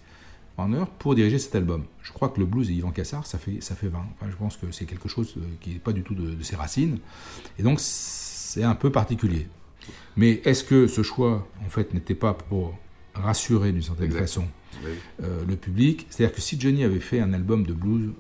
Warner 0.58 0.86
pour 1.00 1.16
diriger 1.16 1.40
cet 1.40 1.56
album. 1.56 1.84
Je 2.02 2.14
crois 2.14 2.30
que 2.30 2.40
le 2.40 2.46
blues 2.46 2.70
et 2.70 2.74
Yvan 2.74 2.92
Cassard, 2.92 3.26
ça 3.26 3.38
fait, 3.38 3.62
ça 3.62 3.76
fait 3.76 3.88
20. 3.88 3.98
Enfin, 3.98 4.32
je 4.32 4.36
pense 4.38 4.56
que 4.56 4.72
c'est 4.72 4.86
quelque 4.86 5.10
chose 5.10 5.34
euh, 5.38 5.42
qui 5.62 5.72
n'est 5.72 5.80
pas 5.80 5.92
du 5.92 6.04
tout 6.04 6.14
de 6.14 6.42
ses 6.44 6.56
racines. 6.56 7.00
Et 7.58 7.64
donc 7.64 7.80
c'est 7.80 8.64
un 8.64 8.76
peu 8.76 8.92
particulier. 8.92 9.48
Mais 10.18 10.42
est-ce 10.46 10.64
que 10.64 10.88
ce 10.88 11.04
choix, 11.04 11.48
en 11.66 11.70
fait, 11.70 11.94
n'était 11.94 12.16
pas 12.16 12.34
pour 12.34 12.78
rassurer 13.14 13.72
d'une 13.72 13.82
certaine 13.82 14.06
Exact. 14.08 14.20
façon 14.22 14.46
Oui. 14.84 14.92
euh, 15.24 15.44
le 15.48 15.56
public? 15.56 16.06
C'est-à-dire 16.10 16.36
que 16.36 16.42
si 16.42 16.60
Johnny 16.60 16.84
avait 16.84 17.00
fait 17.00 17.20
un 17.20 17.34
album 17.34 17.66
de 17.66 17.74
blues 17.74 18.12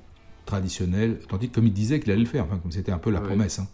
traditionnel, 0.45 1.19
tandis 1.27 1.49
que 1.49 1.55
comme 1.55 1.67
il 1.67 1.73
disait 1.73 1.99
qu'il 1.99 2.11
allait 2.11 2.21
le 2.21 2.27
faire, 2.27 2.43
enfin 2.45 2.57
comme 2.57 2.71
c'était 2.71 2.91
un 2.91 2.97
peu 2.99 3.09
la 3.09 3.19
Oui. 3.21 3.27
promesse, 3.27 3.59
hein, 3.59 3.67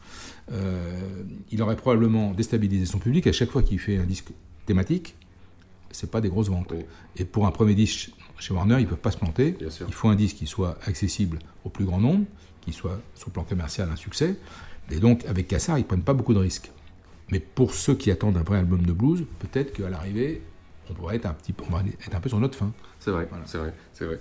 euh, 0.51 1.23
il 1.51 1.61
aurait 1.61 1.75
probablement 1.75 2.31
déstabilisé 2.31 2.85
son 2.85 2.97
public 2.99 3.27
à 3.27 3.31
chaque 3.33 3.51
fois 3.51 3.61
qu'il 3.61 3.79
fait 3.79 3.97
un 3.97 4.05
disque 4.05 4.29
thématique. 4.65 5.15
C'est 5.91 6.09
pas 6.09 6.21
des 6.21 6.29
grosses 6.29 6.47
ventes. 6.47 6.73
Et 7.17 7.25
pour 7.25 7.45
un 7.45 7.51
premier 7.51 7.75
disque 7.75 8.11
chez 8.39 8.53
Warner, 8.53 8.77
ils 8.79 8.87
peuvent 8.87 8.97
pas 8.97 9.11
se 9.11 9.17
planter. 9.17 9.57
Il 9.87 9.93
faut 9.93 10.07
un 10.07 10.15
disque 10.15 10.37
qui 10.37 10.47
soit 10.47 10.77
accessible 10.85 11.39
au 11.65 11.69
plus 11.69 11.83
grand 11.83 11.99
nombre, 11.99 12.23
qui 12.61 12.71
soit 12.71 13.01
sur 13.15 13.27
le 13.27 13.33
plan 13.33 13.43
commercial 13.43 13.89
un 13.91 13.97
succès. 13.97 14.35
Et 14.89 14.99
donc 15.01 15.25
avec 15.25 15.49
Cassard, 15.49 15.77
ils 15.77 15.83
prennent 15.85 16.01
pas 16.03 16.13
beaucoup 16.13 16.33
de 16.33 16.39
risques. 16.39 16.71
Mais 17.31 17.39
pour 17.39 17.73
ceux 17.73 17.95
qui 17.95 18.11
attendent 18.11 18.37
un 18.37 18.43
vrai 18.43 18.57
album 18.59 18.81
de 18.85 18.91
blues, 18.91 19.23
peut-être 19.39 19.73
qu'à 19.73 19.89
l'arrivée, 19.89 20.41
on 20.89 20.93
pourrait 20.93 21.15
être 21.15 21.25
un 21.25 21.33
petit, 21.33 21.53
peu- 21.53 21.63
on 21.69 21.73
va 21.73 21.81
être 22.05 22.15
un 22.15 22.19
peu 22.19 22.29
sur 22.29 22.39
notre 22.39 22.57
fin. 22.57 22.71
C'est 22.99 23.11
vrai, 23.11 23.27
c'est 23.45 23.57
vrai, 23.57 23.73
c'est 23.93 24.05
vrai. 24.05 24.19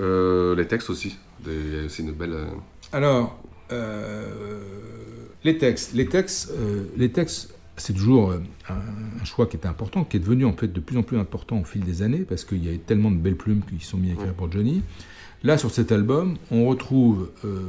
Euh, 0.00 0.54
les 0.56 0.66
textes 0.66 0.90
aussi. 0.90 1.16
Il 1.46 1.74
y 1.74 1.78
a 1.80 1.84
aussi 1.84 2.02
une 2.02 2.12
belle. 2.12 2.32
euh, 2.32 2.46
Alors, 2.92 3.40
euh, 3.72 4.60
les 5.44 5.58
textes, 5.58 5.94
les 5.94 6.06
textes, 6.06 6.50
euh, 6.58 6.84
les 6.96 7.10
textes, 7.10 7.54
c'est 7.76 7.92
toujours 7.92 8.32
un, 8.68 8.74
un 9.20 9.24
choix 9.24 9.46
qui 9.46 9.56
est 9.56 9.66
important, 9.66 10.02
qui 10.04 10.16
est 10.16 10.20
devenu 10.20 10.44
en 10.44 10.52
fait 10.52 10.68
de 10.68 10.80
plus 10.80 10.96
en 10.96 11.02
plus 11.02 11.18
important 11.18 11.60
au 11.60 11.64
fil 11.64 11.82
des 11.84 12.02
années, 12.02 12.24
parce 12.28 12.44
qu'il 12.44 12.64
y 12.64 12.68
a 12.68 12.72
eu 12.72 12.78
tellement 12.78 13.10
de 13.10 13.16
belles 13.16 13.36
plumes 13.36 13.62
qui 13.62 13.84
sont 13.84 13.96
mises 13.98 14.10
à 14.10 14.14
écrire 14.14 14.34
pour 14.34 14.50
Johnny. 14.50 14.82
Là, 15.44 15.56
sur 15.56 15.70
cet 15.70 15.92
album, 15.92 16.36
on 16.50 16.66
retrouve 16.66 17.30
euh, 17.44 17.60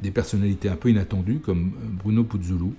des 0.00 0.10
personnalités 0.10 0.68
un 0.68 0.76
peu 0.76 0.90
inattendues, 0.90 1.40
comme 1.40 1.72
euh, 1.76 1.86
Bruno 2.02 2.24
Puzzolo, 2.24 2.72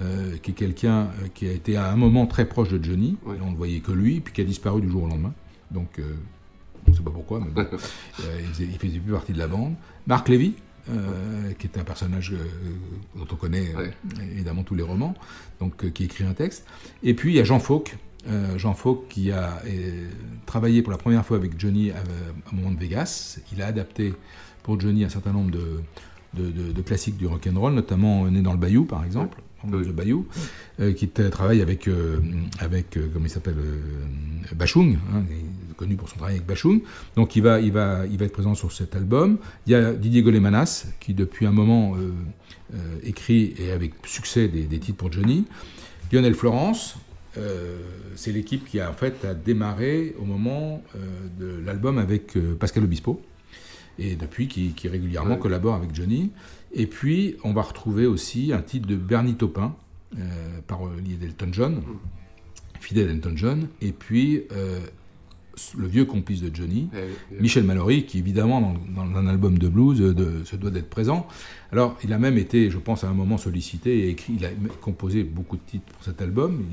euh, 0.00 0.36
qui 0.42 0.52
est 0.52 0.54
quelqu'un 0.54 1.08
qui 1.34 1.46
a 1.46 1.52
été 1.52 1.76
à 1.76 1.90
un 1.90 1.96
moment 1.96 2.26
très 2.26 2.46
proche 2.46 2.68
de 2.68 2.82
Johnny, 2.82 3.16
on 3.26 3.50
ne 3.50 3.56
voyait 3.56 3.80
que 3.80 3.92
lui, 3.92 4.20
puis 4.20 4.32
qui 4.32 4.40
a 4.40 4.44
disparu 4.44 4.80
du 4.80 4.90
jour 4.90 5.04
au 5.04 5.06
lendemain. 5.06 5.34
Donc, 5.70 5.98
euh, 5.98 6.14
on 6.86 6.90
ne 6.90 6.96
sait 6.96 7.02
pas 7.02 7.10
pourquoi, 7.10 7.40
mais 7.40 7.50
bon, 7.50 7.66
il, 8.18 8.46
faisait, 8.46 8.64
il 8.64 8.78
faisait 8.78 8.98
plus 8.98 9.12
partie 9.12 9.32
de 9.32 9.38
la 9.38 9.46
bande. 9.46 9.74
Marc 10.06 10.28
Lévy, 10.28 10.54
euh, 10.90 11.52
qui 11.58 11.66
est 11.66 11.78
un 11.78 11.84
personnage 11.84 12.34
dont 13.14 13.26
on 13.30 13.36
connaît 13.36 13.72
évidemment 14.32 14.64
tous 14.64 14.74
les 14.74 14.82
romans, 14.82 15.14
donc 15.60 15.90
qui 15.92 16.04
écrit 16.04 16.24
un 16.24 16.34
texte. 16.34 16.66
Et 17.02 17.14
puis 17.14 17.32
il 17.32 17.36
y 17.36 17.40
a 17.40 17.44
Jean 17.44 17.58
Fauque, 17.58 17.96
euh, 18.28 18.58
Jean 18.58 18.74
Fauque 18.74 19.08
qui 19.08 19.30
a 19.30 19.60
euh, 19.66 20.08
travaillé 20.46 20.82
pour 20.82 20.92
la 20.92 20.98
première 20.98 21.24
fois 21.24 21.36
avec 21.36 21.58
Johnny 21.58 21.90
à, 21.90 21.96
à 21.96 21.98
un 22.52 22.56
moment 22.56 22.70
de 22.70 22.78
Vegas. 22.78 23.38
Il 23.52 23.62
a 23.62 23.66
adapté 23.66 24.14
pour 24.62 24.80
Johnny 24.80 25.04
un 25.04 25.08
certain 25.08 25.32
nombre 25.32 25.50
de, 25.50 25.80
de, 26.34 26.50
de- 26.50 26.72
de 26.72 26.82
classiques 26.82 27.16
du 27.16 27.26
rock'n'roll, 27.26 27.74
notamment 27.74 28.26
Né 28.30 28.40
dans 28.42 28.52
le 28.52 28.58
Bayou 28.58 28.84
par 28.84 29.04
exemple, 29.04 29.40
The 29.64 29.92
Bayou, 29.92 30.26
euh, 30.80 30.92
qui 30.92 31.08
travaille 31.08 31.62
avec, 31.62 31.88
euh, 31.88 32.20
avec 32.58 32.98
euh, 32.98 33.08
comment 33.12 33.24
il 33.24 33.30
s'appelle, 33.30 33.56
euh, 33.58 34.54
Bachung, 34.54 34.98
hein, 35.14 35.22
connu 35.78 35.96
pour 35.96 36.08
son 36.10 36.16
travail 36.16 36.34
avec 36.34 36.46
Bachung. 36.46 36.82
Donc 37.16 37.34
il 37.34 37.42
va, 37.42 37.60
il, 37.60 37.72
va, 37.72 38.04
il 38.06 38.18
va 38.18 38.26
être 38.26 38.32
présent 38.32 38.54
sur 38.54 38.72
cet 38.72 38.94
album. 38.94 39.38
Il 39.66 39.72
y 39.72 39.74
a 39.74 39.94
Didier 39.94 40.20
Golémanas, 40.22 40.86
qui 41.00 41.14
depuis 41.14 41.46
un 41.46 41.50
moment 41.50 41.94
euh, 41.96 42.12
euh, 42.74 42.96
écrit 43.04 43.54
et 43.58 43.70
avec 43.70 43.94
succès 44.04 44.48
des, 44.48 44.64
des 44.64 44.78
titres 44.78 44.98
pour 44.98 45.10
Johnny. 45.10 45.46
Lionel 46.12 46.34
Florence, 46.34 46.96
euh, 47.36 47.78
c'est 48.14 48.32
l'équipe 48.32 48.64
qui 48.64 48.80
a 48.80 48.90
en 48.90 48.92
fait 48.92 49.24
a 49.24 49.34
démarré 49.34 50.14
au 50.18 50.24
moment 50.24 50.82
euh, 50.94 50.98
de 51.38 51.64
l'album 51.64 51.98
avec 51.98 52.36
euh, 52.36 52.54
Pascal 52.54 52.84
Obispo 52.84 53.20
et 53.98 54.16
depuis 54.16 54.48
qui, 54.48 54.72
qui 54.72 54.88
régulièrement 54.88 55.36
collabore 55.36 55.74
avec 55.74 55.94
Johnny. 55.94 56.30
Et 56.72 56.86
puis 56.86 57.36
on 57.44 57.52
va 57.52 57.62
retrouver 57.62 58.06
aussi 58.06 58.52
un 58.52 58.62
titre 58.62 58.86
de 58.86 58.96
Bernie 58.96 59.34
Taupin 59.34 59.74
par 60.68 60.84
lié 61.04 61.14
d'Elton 61.14 61.48
John, 61.50 61.82
fidèle 62.80 63.10
Elton 63.10 63.32
John, 63.34 63.68
et 63.82 63.90
puis 63.90 64.44
le 65.76 65.86
vieux 65.86 66.04
complice 66.04 66.40
de 66.40 66.54
Johnny, 66.54 66.88
Michel 67.40 67.64
Mallory, 67.64 68.06
qui 68.06 68.18
évidemment 68.18 68.60
dans, 68.60 69.04
dans 69.04 69.18
un 69.18 69.26
album 69.26 69.58
de 69.58 69.68
blues 69.68 69.98
de, 70.00 70.44
se 70.44 70.56
doit 70.56 70.70
d'être 70.70 70.90
présent. 70.90 71.26
Alors 71.72 71.96
il 72.04 72.12
a 72.12 72.18
même 72.18 72.38
été, 72.38 72.70
je 72.70 72.78
pense, 72.78 73.02
à 73.02 73.08
un 73.08 73.14
moment 73.14 73.36
sollicité 73.36 74.00
et 74.00 74.10
écrit, 74.10 74.34
il 74.38 74.44
a 74.44 74.50
composé 74.80 75.24
beaucoup 75.24 75.56
de 75.56 75.62
titres 75.66 75.92
pour 75.92 76.04
cet 76.04 76.22
album. 76.22 76.64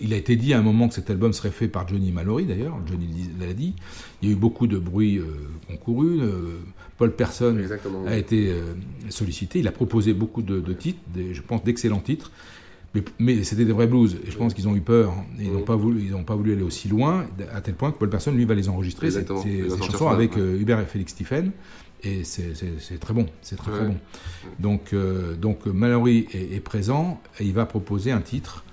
Il, 0.00 0.12
a 0.12 0.16
été 0.16 0.36
dit 0.36 0.52
à 0.52 0.58
un 0.58 0.62
moment 0.62 0.88
que 0.88 0.94
cet 0.94 1.08
album 1.10 1.32
serait 1.32 1.50
fait 1.50 1.68
par 1.68 1.88
Johnny 1.88 2.12
Mallory 2.12 2.44
d'ailleurs, 2.44 2.78
Johnny 2.86 3.30
l'a 3.40 3.54
dit. 3.54 3.74
Il 4.20 4.28
y 4.28 4.32
a 4.32 4.34
eu 4.34 4.38
beaucoup 4.38 4.66
de 4.66 4.78
bruit 4.78 5.18
euh, 5.18 5.24
concouru. 5.68 6.20
Euh, 6.20 6.58
Paul 6.98 7.12
Person 7.12 7.58
a 8.06 8.16
été 8.16 8.48
euh, 8.48 8.74
sollicité. 9.10 9.58
Il 9.58 9.68
a 9.68 9.72
proposé 9.72 10.14
beaucoup 10.14 10.42
de, 10.42 10.72
titres, 10.72 11.00
je 11.14 11.40
pense 11.42 11.62
d'excellents 11.64 12.00
titres. 12.00 12.30
Mais, 13.18 13.44
c'était 13.44 13.64
des 13.64 13.72
vrais 13.72 13.86
blues. 13.86 14.18
Et 14.26 14.30
je 14.30 14.36
pense 14.36 14.54
qu'ils 14.54 14.68
ont 14.68 14.76
eu 14.76 14.80
peur. 14.80 15.14
Ils 15.38 15.52
n'ont 15.52 15.62
pas, 15.62 15.76
voulu, 15.76 16.12
pas 16.26 16.34
voulu 16.34 16.52
aller 16.52 16.62
aussi 16.62 16.88
loin, 16.88 17.26
à 17.52 17.60
tel 17.60 17.74
point 17.74 17.92
que 17.92 17.98
Paul 17.98 18.10
Person, 18.10 18.32
lui, 18.32 18.44
va 18.44 18.54
les 18.54 18.68
enregistrer, 18.68 19.10
ces, 19.10 19.24
chansons, 19.80 20.08
avec 20.08 20.36
euh, 20.36 20.60
Hubert 20.60 20.80
et 20.80 20.86
Félix 20.86 21.12
Stephen. 21.12 21.52
Et 22.02 22.24
c'est 22.24 22.98
très 23.00 23.14
bon. 23.14 23.26
C'est 23.42 23.56
très, 23.56 23.72
très 23.72 23.86
bon. 23.86 23.96
Donc, 24.58 24.92
euh, 24.92 25.34
donc 25.34 25.66
Mallory 25.66 26.26
est, 26.32 26.60
présent 26.60 27.20
et 27.40 27.44
il 27.44 27.52
va 27.52 27.66
proposer 27.66 28.12
un 28.12 28.20
titre. 28.20 28.64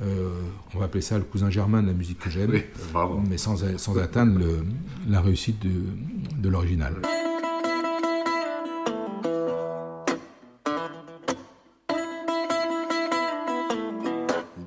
Euh, 0.00 0.30
on 0.74 0.78
va 0.78 0.86
appeler 0.86 1.00
ça 1.00 1.16
le 1.16 1.24
cousin 1.24 1.48
germain 1.48 1.80
de 1.80 1.86
la 1.86 1.92
musique 1.92 2.18
que 2.18 2.28
j'aime, 2.28 2.60
mais 3.30 3.38
sans, 3.38 3.78
sans 3.78 3.98
atteindre 3.98 4.40
la 5.08 5.20
réussite 5.20 5.62
de, 5.62 5.70
de 6.38 6.48
l'original. 6.48 6.94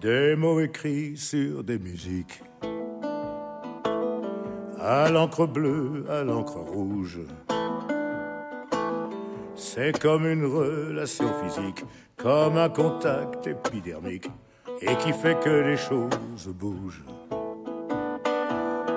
Des 0.06 0.36
mots 0.36 0.60
écrits 0.60 1.18
sur 1.18 1.64
des 1.64 1.80
musiques, 1.80 2.40
à 4.80 5.10
l'encre 5.10 5.48
bleue, 5.48 6.06
à 6.08 6.24
l'encre 6.24 6.60
rouge. 6.60 7.22
C'est 9.56 10.00
comme 10.00 10.28
une 10.28 10.46
relation 10.46 11.26
physique, 11.42 11.84
comme 12.18 12.56
un 12.56 12.70
contact 12.70 13.48
épidermique, 13.48 14.30
et 14.80 14.96
qui 14.98 15.12
fait 15.12 15.40
que 15.40 15.50
les 15.50 15.78
choses 15.78 16.50
bougent. 16.50 17.04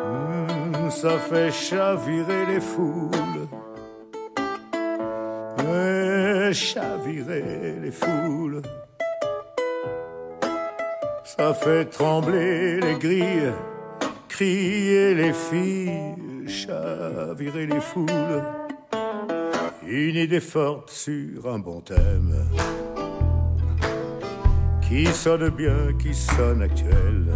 Hmm, 0.05 0.91
ça 0.91 1.19
fait 1.19 1.51
chavirer 1.51 2.45
les 2.45 2.61
foules, 2.61 3.49
chavirer 6.53 7.77
les 7.81 7.91
foules. 7.93 8.61
Ça 11.39 11.55
fait 11.55 11.85
trembler 11.85 12.81
les 12.81 12.99
grilles, 12.99 13.53
crier 14.29 15.15
les 15.15 15.33
filles, 15.33 16.49
chavirer 16.49 17.65
les 17.67 17.81
foules. 17.81 18.43
Une 19.87 20.17
idée 20.17 20.41
forte 20.41 20.91
sur 20.91 21.49
un 21.49 21.61
bon 21.61 21.81
thème 21.81 22.35
qui 24.89 25.07
sonne 25.07 25.51
bien, 25.51 25.93
qui 26.03 26.13
sonne 26.13 26.63
actuel. 26.63 27.33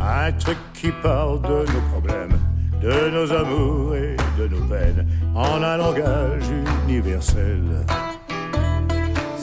Un 0.00 0.32
truc 0.32 0.58
qui 0.74 0.90
parle 1.00 1.40
de 1.42 1.72
nos 1.72 1.80
problèmes, 1.92 2.40
de 2.82 3.10
nos 3.10 3.32
amours 3.32 3.94
et 3.94 4.16
de 4.36 4.48
nos 4.48 4.64
peines 4.64 5.06
en 5.32 5.62
un 5.62 5.76
langage 5.76 6.42
universel. 6.88 7.62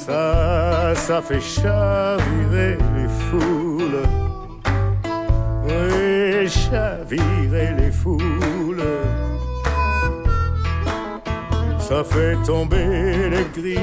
Ça, 0.06 0.94
ça 0.94 1.20
fait 1.20 1.42
chavirer 1.42 2.78
les 2.96 3.08
foules. 3.08 4.04
Oui, 5.64 6.48
chavirer 6.48 7.74
les 7.76 7.92
foules. 7.92 8.84
Ça 11.80 12.04
fait 12.04 12.36
tomber 12.46 13.32
les 13.32 13.46
grilles 13.60 13.80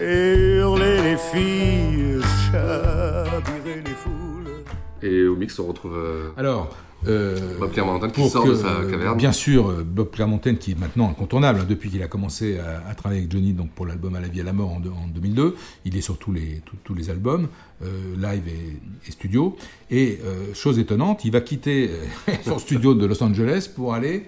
et 0.00 0.56
hurler 0.56 1.02
les 1.02 1.18
filles, 1.18 2.22
chavirer 2.50 3.82
les 3.84 3.92
foules. 3.92 4.64
Et 5.02 5.26
au 5.26 5.36
mix, 5.36 5.58
on 5.58 5.66
retrouve. 5.66 5.98
Euh, 5.98 6.30
Alors. 6.38 6.74
Euh, 7.06 7.58
Bob 7.58 7.72
Clermontaine 7.72 8.12
qui 8.12 8.28
sort 8.28 8.46
de 8.46 8.54
sa 8.54 8.84
caverne. 8.90 9.16
Bien 9.16 9.32
sûr, 9.32 9.70
euh, 9.70 9.84
Bob 9.84 10.10
Clermontaine 10.10 10.58
qui 10.58 10.72
est 10.72 10.78
maintenant 10.78 11.08
incontournable 11.08 11.60
hein, 11.60 11.66
depuis 11.68 11.90
qu'il 11.90 12.02
a 12.02 12.08
commencé 12.08 12.58
à, 12.58 12.94
travailler 12.94 13.20
avec 13.20 13.32
Johnny 13.32 13.52
donc 13.52 13.70
pour 13.70 13.86
l'album 13.86 14.14
À 14.16 14.20
la 14.20 14.28
vie 14.28 14.40
à 14.40 14.44
la 14.44 14.52
mort 14.52 14.72
en, 14.72 14.80
2002. 14.80 15.56
Il 15.84 15.96
est 15.96 16.00
sur 16.00 16.18
tous 16.18 16.32
les, 16.32 16.62
tous, 16.84 16.94
les 16.94 17.10
albums, 17.10 17.48
euh, 17.82 18.14
live 18.16 18.42
et, 18.48 19.10
studio. 19.10 19.56
Et 19.90 20.18
chose 20.54 20.78
étonnante, 20.78 21.24
il 21.24 21.32
va 21.32 21.40
quitter 21.40 21.90
son 22.44 22.58
studio 22.58 22.94
de 22.94 23.06
Los 23.06 23.22
Angeles 23.22 23.70
pour 23.74 23.94
aller 23.94 24.26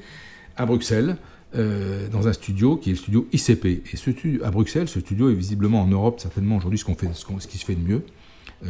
à 0.57 0.67
Bruxelles. 0.67 1.17
dans 1.55 2.27
un 2.27 2.33
studio 2.33 2.77
qui 2.77 2.91
est 2.91 2.93
le 2.95 2.99
studio 2.99 3.29
ICP. 3.33 3.67
Et 3.93 3.97
ce 3.97 4.11
à 4.43 4.51
Bruxelles, 4.51 4.89
ce 4.89 5.01
studio 5.01 5.31
est 5.31 5.35
visiblement 5.35 5.83
en 5.83 5.87
Europe 5.87 6.21
certainement 6.21 6.57
aujourd'hui 6.57 6.79
ce, 6.79 6.85
qu'on 6.85 6.95
fait, 6.95 7.11
ce 7.15 7.47
qui 7.47 7.59
se 7.59 7.65
fait 7.65 7.75
de 7.75 7.87
mieux. 7.87 8.03
Euh, 8.65 8.69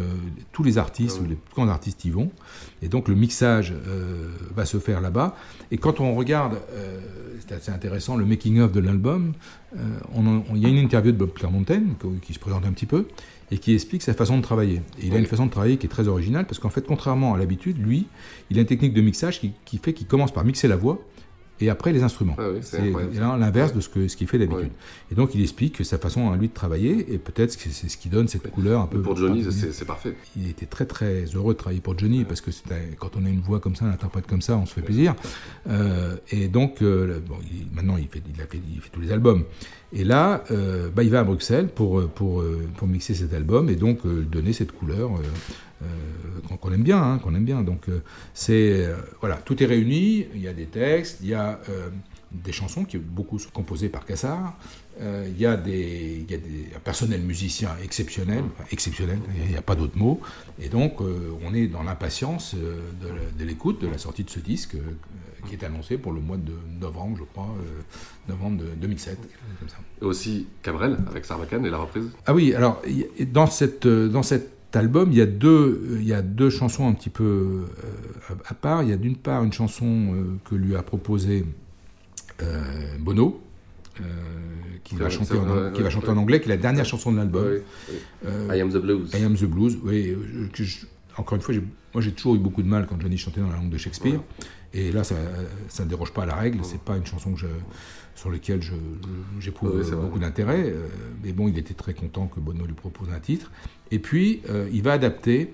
tous 0.53 0.63
les 0.63 0.79
artistes 0.79 1.19
ah 1.21 1.23
ou 1.23 1.29
les 1.29 1.35
plus 1.35 1.55
grands 1.55 1.69
artistes 1.69 2.05
y 2.07 2.11
vont. 2.11 2.31
Et 2.81 2.89
donc 2.89 3.09
le 3.09 3.15
mixage 3.15 3.75
euh, 3.87 4.29
va 4.55 4.65
se 4.65 4.79
faire 4.79 5.03
là-bas. 5.03 5.37
Et 5.71 5.77
quand 5.77 6.01
on 6.01 6.15
regarde, 6.15 6.59
euh, 6.73 6.99
c'est 7.41 7.55
assez 7.55 7.71
intéressant, 7.71 8.17
le 8.17 8.25
making-of 8.25 8.73
de 8.73 8.81
l'album, 8.81 9.33
il 9.75 10.59
y 10.59 10.67
a 10.67 10.69
une 10.69 10.79
interview 10.79 11.13
de 11.13 11.17
Bob 11.17 11.33
Clermontaine 11.33 11.95
qui 12.21 12.35
se 12.35 12.39
présente 12.39 12.67
un 12.67 12.73
petit 12.73 12.87
peu 12.87 13.07
et 13.51 13.59
qui 13.59 13.73
explique 13.75 14.03
sa 14.03 14.15
façon 14.15 14.37
de 14.37 14.43
travailler. 14.43 14.83
Et 15.01 15.07
il 15.07 15.15
a 15.15 15.19
une 15.19 15.27
façon 15.27 15.47
de 15.47 15.51
travailler 15.51 15.77
qui 15.79 15.87
est 15.87 15.91
très 15.91 16.09
originale 16.09 16.47
parce 16.47 16.59
qu'en 16.59 16.71
fait, 16.71 16.87
contrairement 16.87 17.35
à 17.35 17.39
l'habitude, 17.39 17.79
lui, 17.79 18.07
il 18.51 18.59
a 18.59 18.61
une 18.63 18.67
technique 18.67 18.93
de 18.93 19.01
mixage 19.01 19.41
qui, 19.41 19.53
qui 19.65 19.79
fait 19.79 19.93
qu'il 19.93 20.07
commence 20.07 20.33
par 20.33 20.45
mixer 20.45 20.69
la 20.69 20.77
voix 20.77 21.03
et 21.63 21.71
après 21.71 21.93
les 21.93 22.03
instruments. 22.03 22.37
Ah 22.39 22.49
c'est 22.61 22.83
l'inverse 23.39 23.73
de 23.73 23.81
ce 23.81 23.89
qu'il 23.89 24.11
ce 24.11 24.17
qu'il 24.17 24.27
fait 24.27 24.39
d'habitude. 24.39 24.73
Et 25.11 25.15
donc 25.15 25.35
il 25.35 25.41
explique 25.41 25.77
que 25.79 25.85
sa 25.85 25.99
façon 25.99 26.31
à 26.33 26.37
lui 26.37 26.49
de 26.49 26.55
travailler, 26.55 27.13
et 27.13 27.19
peut-être 27.19 27.57
que 27.57 27.71
c'est 27.71 27.89
ce 27.89 27.97
qui 27.97 28.09
donne 28.09 28.29
cette 28.29 28.51
couleur 28.51 28.81
un 28.81 28.87
peu. 28.87 29.01
Pour 29.01 29.17
Johnny, 29.17 29.45
c'est 29.51 29.85
parfait. 29.85 30.15
Il 30.37 30.49
était 30.49 30.67
très 30.67 30.87
très 30.87 31.25
heureux 31.35 31.55
de 31.55 31.59
travailler 31.59 31.81
pour 31.81 31.97
Johnny, 31.99 32.25
parce 32.25 32.41
que 32.41 32.51
quand 32.99 33.13
on 33.17 33.25
a 33.25 33.29
une 33.29 33.41
voix 33.41 33.61
comme 33.61 33.77
ça, 33.77 33.85
un 33.85 33.91
interprète 33.91 34.27
comme 34.27 34.43
ça, 34.43 34.57
on 34.57 34.67
se 34.67 34.75
fait 34.75 34.83
plaisir. 34.83 35.15
Euh, 35.69 36.17
et 36.31 36.49
donc, 36.49 36.83
euh, 36.83 37.21
bon, 37.27 37.37
maintenant 37.73 37.97
il 37.97 38.09
fait, 38.09 38.23
il, 38.35 38.41
a 38.43 38.47
fait, 38.47 38.61
il 38.75 38.81
fait 38.81 38.91
tous 38.91 39.01
les 39.01 39.13
albums. 39.13 39.45
Et 39.93 40.05
là, 40.05 40.43
euh, 40.51 40.89
bah, 40.95 41.03
il 41.03 41.11
va 41.11 41.21
à 41.21 41.25
Bruxelles 41.25 41.69
pour, 41.69 42.09
pour, 42.09 42.43
pour 42.77 42.89
mixer 42.89 43.15
cet 43.15 43.33
album 43.35 43.69
et 43.69 43.77
donc 43.77 44.07
donner 44.07 44.53
cette 44.53 44.73
couleur 44.73 45.11
euh, 45.83 46.57
qu'on 46.61 46.73
aime 46.73 46.83
bien, 46.83 47.03
hein, 47.03 47.19
qu'on 47.19 47.35
aime 47.35 47.45
bien. 47.45 47.63
Donc 47.63 47.89
euh, 47.89 48.03
c'est 48.35 48.87
euh, 48.87 48.97
voilà, 49.21 49.37
tout 49.37 49.63
est 49.63 49.67
réuni. 49.67 50.27
Il 50.35 50.41
y 50.41 50.49
a 50.49 50.53
des 50.53 50.67
textes, 50.67 51.19
il 51.23 51.29
y 51.29 51.35
a 51.35 51.61
des 52.31 52.53
chansons 52.53 52.85
qui 52.85 52.99
beaucoup 52.99 53.39
sont 53.39 53.51
composées 53.51 53.89
par 53.89 54.07
Cassard. 54.07 54.57
il, 55.01 55.39
y 55.39 55.45
a 55.47 55.57
des, 55.57 56.25
il 56.25 56.31
y 56.31 56.35
a 56.35 56.39
des, 56.39 56.69
un 56.75 56.81
personnel 56.81 57.21
musicien 57.21 57.71
exceptionnel, 57.83 58.45
exceptionnel, 58.71 59.19
il 59.45 59.51
n'y 59.51 59.57
a 59.57 59.63
pas 59.63 59.75
d'autre 59.75 59.99
mot. 59.99 60.21
Et 60.59 60.69
donc, 60.69 61.01
on 61.01 61.55
est 61.55 61.67
dans 61.67 61.83
l'impatience 61.83 62.55
de, 62.55 63.45
l'écoute 63.45 63.83
de 63.83 63.89
la 63.89 63.99
sortie 63.99 64.25
de 64.25 64.31
ce 64.31 64.41
disque 64.41 64.77
qui 65.47 65.55
est 65.55 65.65
annoncé 65.65 65.99
pour 65.99 66.13
le 66.13 66.21
mois 66.21 66.39
de 66.39 66.55
novembre, 66.81 67.19
je 67.19 67.25
crois, 67.25 67.55
novembre 68.29 68.63
de 68.65 68.69
2007. 68.81 69.19
Et 70.01 70.05
aussi 70.05 70.47
Cabrel 70.63 70.97
avec 71.09 71.25
Sarbacane 71.27 71.67
et 71.67 71.71
la 71.71 71.79
reprise 71.79 72.09
Ah 72.27 72.33
oui, 72.33 72.55
alors 72.55 72.81
dans 73.33 73.47
cette, 73.47 73.87
dans 73.87 74.23
cette 74.23 74.62
album, 74.77 75.11
il 75.13 75.19
y, 75.19 75.21
a 75.21 75.27
deux, 75.27 75.99
il 76.01 76.07
y 76.07 76.13
a 76.13 76.23
deux 76.23 76.51
chansons 76.51 76.89
un 76.89 76.93
petit 76.93 77.11
peu 77.11 77.25
euh, 77.25 78.35
à 78.47 78.55
part. 78.55 78.83
Il 78.83 78.89
y 78.89 78.93
a 78.93 78.97
d'une 78.97 79.17
part 79.17 79.45
une 79.45 79.53
chanson 79.53 79.87
euh, 79.87 80.37
que 80.45 80.55
lui 80.55 80.77
a 80.77 80.83
proposée 80.83 81.45
euh, 82.43 82.63
Bono, 82.99 83.41
qui, 84.85 84.97
va 84.97 85.11
chanter, 85.11 85.37
en, 85.37 85.73
qui 85.73 85.83
va 85.83 85.91
chanter 85.91 86.09
en 86.09 86.17
anglais, 86.17 86.41
qui 86.41 86.47
est 86.47 86.57
la 86.57 86.57
dernière 86.57 86.85
chanson 86.85 87.13
de 87.13 87.19
l'album. 87.19 87.61
I 88.25 88.61
Am 88.61 88.71
the 88.71 88.79
Blues. 88.79 89.11
I 89.15 89.25
Am 89.25 89.37
the 89.37 89.45
Blues, 89.45 89.79
oui. 89.83 90.17
Encore 91.17 91.37
une 91.37 91.43
fois, 91.43 91.55
moi 91.95 92.03
j'ai 92.03 92.13
toujours 92.13 92.35
eu 92.35 92.39
beaucoup 92.39 92.63
de 92.63 92.69
mal 92.69 92.87
quand 92.87 93.01
Johnny 93.01 93.19
chantait 93.19 93.41
dans 93.41 93.49
la 93.49 93.57
langue 93.57 93.71
de 93.71 93.79
Shakespeare. 93.79 94.21
Et 94.75 94.91
là, 94.91 95.05
ça 95.05 95.15
ne 95.81 95.89
déroge 95.89 96.13
pas 96.13 96.23
à 96.23 96.27
la 96.27 96.35
règle. 96.35 96.61
C'est 96.63 96.81
pas 96.81 96.97
une 96.97 97.05
chanson 97.05 97.33
que 97.33 97.41
je, 97.41 97.47
sur 98.15 98.31
laquelle 98.31 98.61
j'éprouve 99.39 99.83
beaucoup 100.01 100.19
d'intérêt. 100.19 100.73
mais 101.23 101.33
bon, 101.33 101.49
il 101.49 101.59
était 101.59 101.75
très 101.75 101.93
content 101.93 102.27
que 102.27 102.41
Bono 102.41 102.65
lui 102.65 102.75
propose 102.75 103.11
un 103.11 103.21
titre. 103.21 103.51
Et 103.93 103.99
puis, 103.99 104.41
euh, 104.49 104.69
il 104.73 104.83
va 104.83 104.95
adapter 104.95 105.53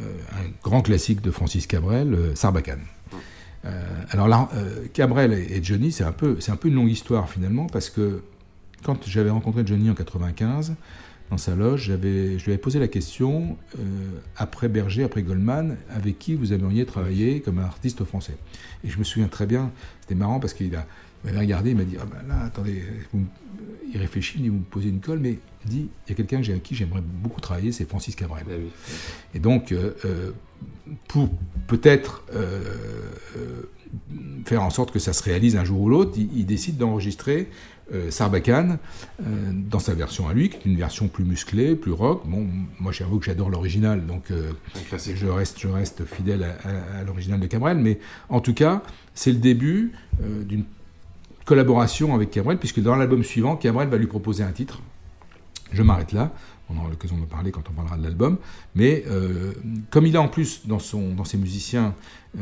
euh, 0.00 0.02
un 0.32 0.50
grand 0.64 0.80
classique 0.80 1.20
de 1.20 1.30
Francis 1.30 1.66
Cabrel, 1.66 2.14
euh, 2.14 2.34
Sarbacane. 2.34 2.82
alors 4.10 4.28
là, 4.28 4.48
Cabrel 4.94 5.34
et, 5.34 5.62
Johnny, 5.62 5.92
c'est 5.92 6.04
un, 6.04 6.12
peu, 6.12 6.38
un 6.48 6.56
peu 6.56 6.68
une 6.68 6.74
longue 6.74 6.90
histoire 6.90 7.28
finalement, 7.28 7.66
parce 7.66 7.90
que 7.90 8.22
quand 8.82 9.06
j'avais 9.06 9.28
rencontré 9.28 9.66
Johnny 9.66 9.90
en 9.90 9.94
95, 9.94 10.74
dans 11.30 11.38
sa 11.38 11.54
loge, 11.54 11.82
je 11.82 11.92
lui 11.92 12.38
avais 12.52 12.58
posé 12.58 12.78
la 12.78 12.88
question, 12.88 13.56
après 14.36 14.68
Berger, 14.68 15.04
après 15.04 15.22
Goldman, 15.22 15.76
avec 15.90 16.18
qui 16.18 16.34
vous 16.34 16.52
aimeriez 16.52 16.86
travailler 16.86 17.40
comme 17.40 17.58
artiste 17.58 18.04
français 18.04 18.36
Et 18.84 18.88
je 18.88 18.98
me 18.98 19.04
souviens 19.04 19.28
très 19.28 19.46
bien, 19.46 19.70
c'était 20.00 20.14
marrant 20.14 20.40
parce 20.40 20.54
qu'il 20.54 20.70
m'avait 21.24 21.38
regardé, 21.38 21.70
il 21.70 21.76
m'a 21.76 21.84
dit 21.84 21.96
Ah 22.00 22.06
ben 22.06 22.26
là, 22.28 22.44
attendez, 22.44 22.82
vous 23.12 23.26
il 23.92 23.98
réfléchit, 23.98 24.38
il 24.38 24.42
dit 24.42 24.48
Vous 24.48 24.58
me 24.58 24.64
posez 24.64 24.88
une 24.88 25.00
colle, 25.00 25.18
mais 25.18 25.38
il 25.64 25.70
dit 25.70 25.88
Il 26.06 26.10
y 26.10 26.12
a 26.12 26.14
quelqu'un 26.14 26.38
avec 26.38 26.62
qui 26.62 26.74
j'aimerais 26.74 27.02
beaucoup 27.02 27.40
travailler, 27.40 27.72
c'est 27.72 27.88
Francis 27.88 28.14
Cabrel. 28.14 28.44
Oui. 28.48 28.70
Et 29.34 29.38
donc, 29.38 29.72
euh, 29.72 29.94
euh, 30.04 30.30
pour 31.06 31.28
peut-être 31.66 32.24
euh, 32.34 32.60
euh, 33.36 33.62
faire 34.44 34.62
en 34.62 34.70
sorte 34.70 34.90
que 34.92 34.98
ça 34.98 35.12
se 35.12 35.22
réalise 35.22 35.56
un 35.56 35.64
jour 35.64 35.80
ou 35.80 35.88
l'autre, 35.88 36.12
il, 36.16 36.28
il 36.36 36.46
décide 36.46 36.76
d'enregistrer 36.76 37.48
euh, 37.94 38.10
Sarbacane 38.10 38.78
euh, 39.22 39.24
dans 39.52 39.78
sa 39.78 39.94
version 39.94 40.28
à 40.28 40.34
lui, 40.34 40.50
qui 40.50 40.56
est 40.56 40.64
une 40.66 40.76
version 40.76 41.08
plus 41.08 41.24
musclée, 41.24 41.74
plus 41.74 41.92
rock. 41.92 42.22
Bon, 42.26 42.46
moi 42.80 42.92
j'avoue 42.92 43.18
que 43.18 43.24
j'adore 43.26 43.48
l'original, 43.50 44.04
donc 44.04 44.30
euh, 44.30 44.52
je 45.14 45.26
reste, 45.26 45.58
je 45.58 45.68
reste 45.68 46.04
fidèle 46.04 46.42
à, 46.44 46.68
à- 46.68 47.00
à 47.00 47.04
l'original 47.04 47.40
de 47.40 47.46
Cabrel, 47.46 47.78
mais 47.78 47.98
en 48.28 48.40
tout 48.40 48.52
cas, 48.54 48.82
c'est 49.14 49.32
le 49.32 49.38
début 49.38 49.92
euh, 50.22 50.44
d'une 50.44 50.64
collaboration 51.46 52.14
avec 52.14 52.30
Cabrel, 52.30 52.58
puisque 52.58 52.80
dans 52.80 52.94
l'album 52.94 53.24
suivant, 53.24 53.56
Cabrel 53.56 53.88
va 53.88 53.96
lui 53.96 54.06
proposer 54.06 54.44
un 54.44 54.52
titre. 54.52 54.82
Je 55.72 55.82
m'arrête 55.82 56.12
là, 56.12 56.32
on 56.70 56.76
aura 56.78 56.88
l'occasion 56.90 57.16
de 57.18 57.24
parler 57.24 57.50
quand 57.50 57.62
on 57.70 57.72
parlera 57.72 57.96
de 57.96 58.02
l'album, 58.02 58.38
mais 58.74 59.04
euh, 59.08 59.52
comme 59.90 60.06
il 60.06 60.16
a 60.16 60.20
en 60.22 60.28
plus 60.28 60.66
dans, 60.66 60.78
son, 60.78 61.14
dans 61.14 61.24
ses 61.24 61.38
musiciens 61.38 61.94
euh, 62.36 62.40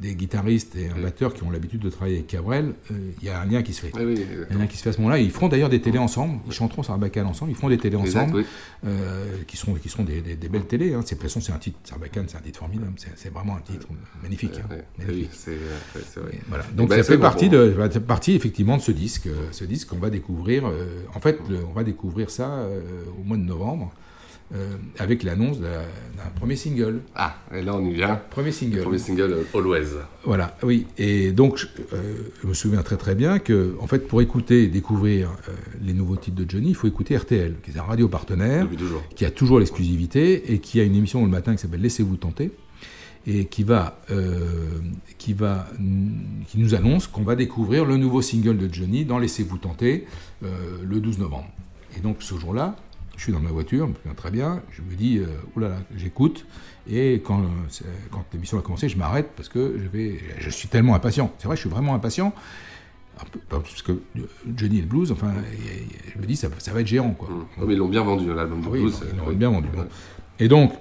des 0.00 0.14
guitaristes 0.14 0.74
et 0.74 0.88
un 0.88 0.98
batteur 1.02 1.34
qui 1.34 1.42
ont 1.42 1.50
l'habitude 1.50 1.80
de 1.80 1.90
travailler 1.90 2.16
avec 2.16 2.28
Cabrel, 2.28 2.72
euh, 2.90 3.10
il 3.20 3.26
y 3.26 3.30
a 3.30 3.38
un 3.40 3.44
lien 3.44 3.62
qui 3.62 3.74
se 3.74 3.82
fait. 3.82 3.92
Oui, 3.94 4.14
Il 4.16 4.20
y 4.20 4.52
a 4.52 4.56
un 4.56 4.58
lien 4.60 4.66
qui 4.66 4.78
se 4.78 4.82
fait 4.82 4.88
à 4.88 4.92
ce 4.94 4.98
moment-là. 4.98 5.18
Ils 5.18 5.30
feront 5.30 5.48
d'ailleurs 5.48 5.68
des 5.68 5.82
télés 5.82 5.98
ensemble. 5.98 6.38
Ils 6.46 6.52
chanteront 6.52 6.82
Sarbacane 6.82 7.26
ensemble. 7.26 7.50
Ils 7.50 7.54
feront 7.54 7.68
des 7.68 7.76
télés 7.76 7.98
Exact, 7.98 8.20
ensemble, 8.22 8.38
oui. 8.38 8.46
euh, 8.86 9.26
qui 9.46 9.58
seront, 9.58 9.74
qui 9.74 9.90
seront 9.90 10.04
des, 10.04 10.22
des- 10.22 10.36
des 10.36 10.48
belles 10.48 10.64
télés. 10.66 10.94
Hein. 10.94 11.02
C'est, 11.04 11.14
de 11.16 11.20
toute 11.20 11.28
façon, 11.28 11.42
c'est 11.42 11.52
un 11.52 11.58
titre. 11.58 11.78
Sarbacane, 11.84 12.24
c'est 12.28 12.38
un 12.38 12.40
titre 12.40 12.58
formidable. 12.60 12.92
C'est, 13.16 13.28
vraiment 13.30 13.56
un 13.56 13.60
titre 13.60 13.86
magnifique. 14.22 14.58
hein. 14.64 14.76
Oui, 15.06 15.28
c'est 15.30 15.50
vrai. 16.20 16.38
Voilà. 16.48 16.64
Donc 16.74 16.88
ben, 16.88 16.96
ça 16.96 17.02
fait 17.04 17.16
bon 17.18 17.22
partie, 17.22 17.50
de, 17.50 17.68
partie 17.98 18.32
effectivement 18.32 18.78
de 18.78 18.82
ce 18.82 18.92
disque. 18.92 19.28
Ce 19.52 19.64
disque 19.64 19.88
qu'on 19.88 19.98
va 19.98 20.08
découvrir. 20.08 20.64
en 21.14 21.20
fait, 21.20 21.38
le- 21.50 21.64
on 21.68 21.74
va 21.74 21.84
découvrir 21.84 22.30
ça 22.30 22.66
au 23.20 23.24
mois 23.24 23.36
de 23.36 23.42
novembre 23.42 23.57
euh, 24.54 24.76
avec 24.98 25.22
l'annonce 25.22 25.60
d'un, 25.60 25.68
premier 26.36 26.56
single. 26.56 27.00
Ah, 27.14 27.36
et 27.54 27.62
là 27.62 27.74
on 27.74 27.84
y 27.84 27.92
vient. 27.92 28.20
Premier 28.30 28.52
single. 28.52 28.76
Le 28.76 28.82
premier 28.82 28.98
single, 28.98 29.32
euh, 29.32 29.58
Always. 29.58 29.88
Voilà, 30.24 30.56
oui. 30.62 30.86
Et 30.96 31.32
donc, 31.32 31.58
je, 31.58 31.66
euh, 31.92 32.14
je 32.42 32.46
me 32.46 32.54
souviens 32.54 32.82
très 32.82 32.96
très 32.96 33.14
bien 33.14 33.38
que, 33.38 33.76
en 33.80 33.86
fait, 33.86 34.08
pour 34.08 34.22
écouter 34.22 34.64
et 34.64 34.68
découvrir 34.68 35.30
euh, 35.48 35.52
les 35.82 35.92
nouveaux 35.92 36.16
titres 36.16 36.36
de 36.36 36.48
Johnny, 36.48 36.70
il 36.70 36.74
faut 36.74 36.86
écouter 36.86 37.16
RTL, 37.16 37.56
qui 37.62 37.72
est 37.72 37.78
un 37.78 37.82
radio 37.82 38.08
partenaire, 38.08 38.66
qui 39.14 39.24
a 39.24 39.30
toujours 39.30 39.58
l'exclusivité 39.58 40.52
et 40.52 40.60
qui 40.60 40.80
a 40.80 40.84
une 40.84 40.94
émission 40.94 41.22
le 41.24 41.30
matin 41.30 41.54
qui 41.54 41.60
s'appelle 41.60 41.82
Laissez-vous 41.82 42.16
tenter 42.16 42.50
et 43.28 43.44
qui 43.44 43.62
va, 43.62 44.00
euh, 44.10 44.80
qui 45.18 45.34
va, 45.34 45.66
qui 46.46 46.58
nous 46.58 46.74
annonce 46.74 47.06
qu'on 47.06 47.22
va 47.22 47.36
découvrir 47.36 47.84
le 47.84 47.96
nouveau 47.96 48.22
single 48.22 48.56
de 48.56 48.72
Johnny 48.72 49.04
dans 49.04 49.18
Laissez-vous 49.18 49.58
tenter 49.58 50.06
euh, 50.42 50.48
le 50.82 51.00
12 51.00 51.18
novembre. 51.18 51.48
Et 51.96 52.00
donc 52.00 52.16
ce 52.20 52.36
jour-là, 52.36 52.76
je 53.18 53.24
suis 53.24 53.32
dans 53.32 53.40
ma 53.40 53.50
voiture, 53.50 53.84
je 53.86 53.90
me 53.90 53.94
souviens 53.96 54.14
très 54.14 54.30
bien, 54.30 54.62
je 54.70 54.80
me 54.80 54.94
dis, 54.94 55.18
euh, 55.18 55.26
oulala, 55.56 55.76
j'écoute, 55.96 56.46
et 56.88 57.14
quand, 57.24 57.42
euh, 57.42 57.46
quand 58.12 58.24
l'émission 58.32 58.56
va 58.56 58.62
commencer, 58.62 58.88
je 58.88 58.96
m'arrête 58.96 59.30
parce 59.36 59.48
que 59.48 59.76
je, 59.76 59.88
vais, 59.88 60.18
je 60.38 60.48
suis 60.50 60.68
tellement 60.68 60.94
impatient. 60.94 61.30
C'est 61.38 61.46
vrai, 61.48 61.56
je 61.56 61.60
suis 61.60 61.68
vraiment 61.68 61.94
impatient, 61.94 62.32
parce 63.48 63.82
que 63.82 63.92
euh, 63.92 64.20
Johnny 64.56 64.78
et 64.78 64.82
le 64.82 64.86
blues, 64.86 65.10
enfin, 65.10 65.34
je 66.14 66.20
me 66.20 66.26
dis, 66.26 66.36
ça, 66.36 66.48
ça 66.58 66.72
va 66.72 66.80
être 66.80 66.86
géant, 66.86 67.10
quoi. 67.10 67.28
Oh, 67.60 67.64
mais 67.66 67.74
ils 67.74 67.76
l'ont 67.78 67.88
bien 67.88 68.04
vendu, 68.04 68.32
l'album 68.32 68.60
de 68.60 68.66
Ah 68.66 68.70
oui, 68.70 68.80
blues. 68.82 69.00
ils 69.12 69.18
l'ont 69.18 69.32
bien 69.32 69.50
vendu. 69.50 69.68
bon. 69.74 69.80
ouais. 69.80 69.86
Et 70.38 70.46
donc, 70.46 70.72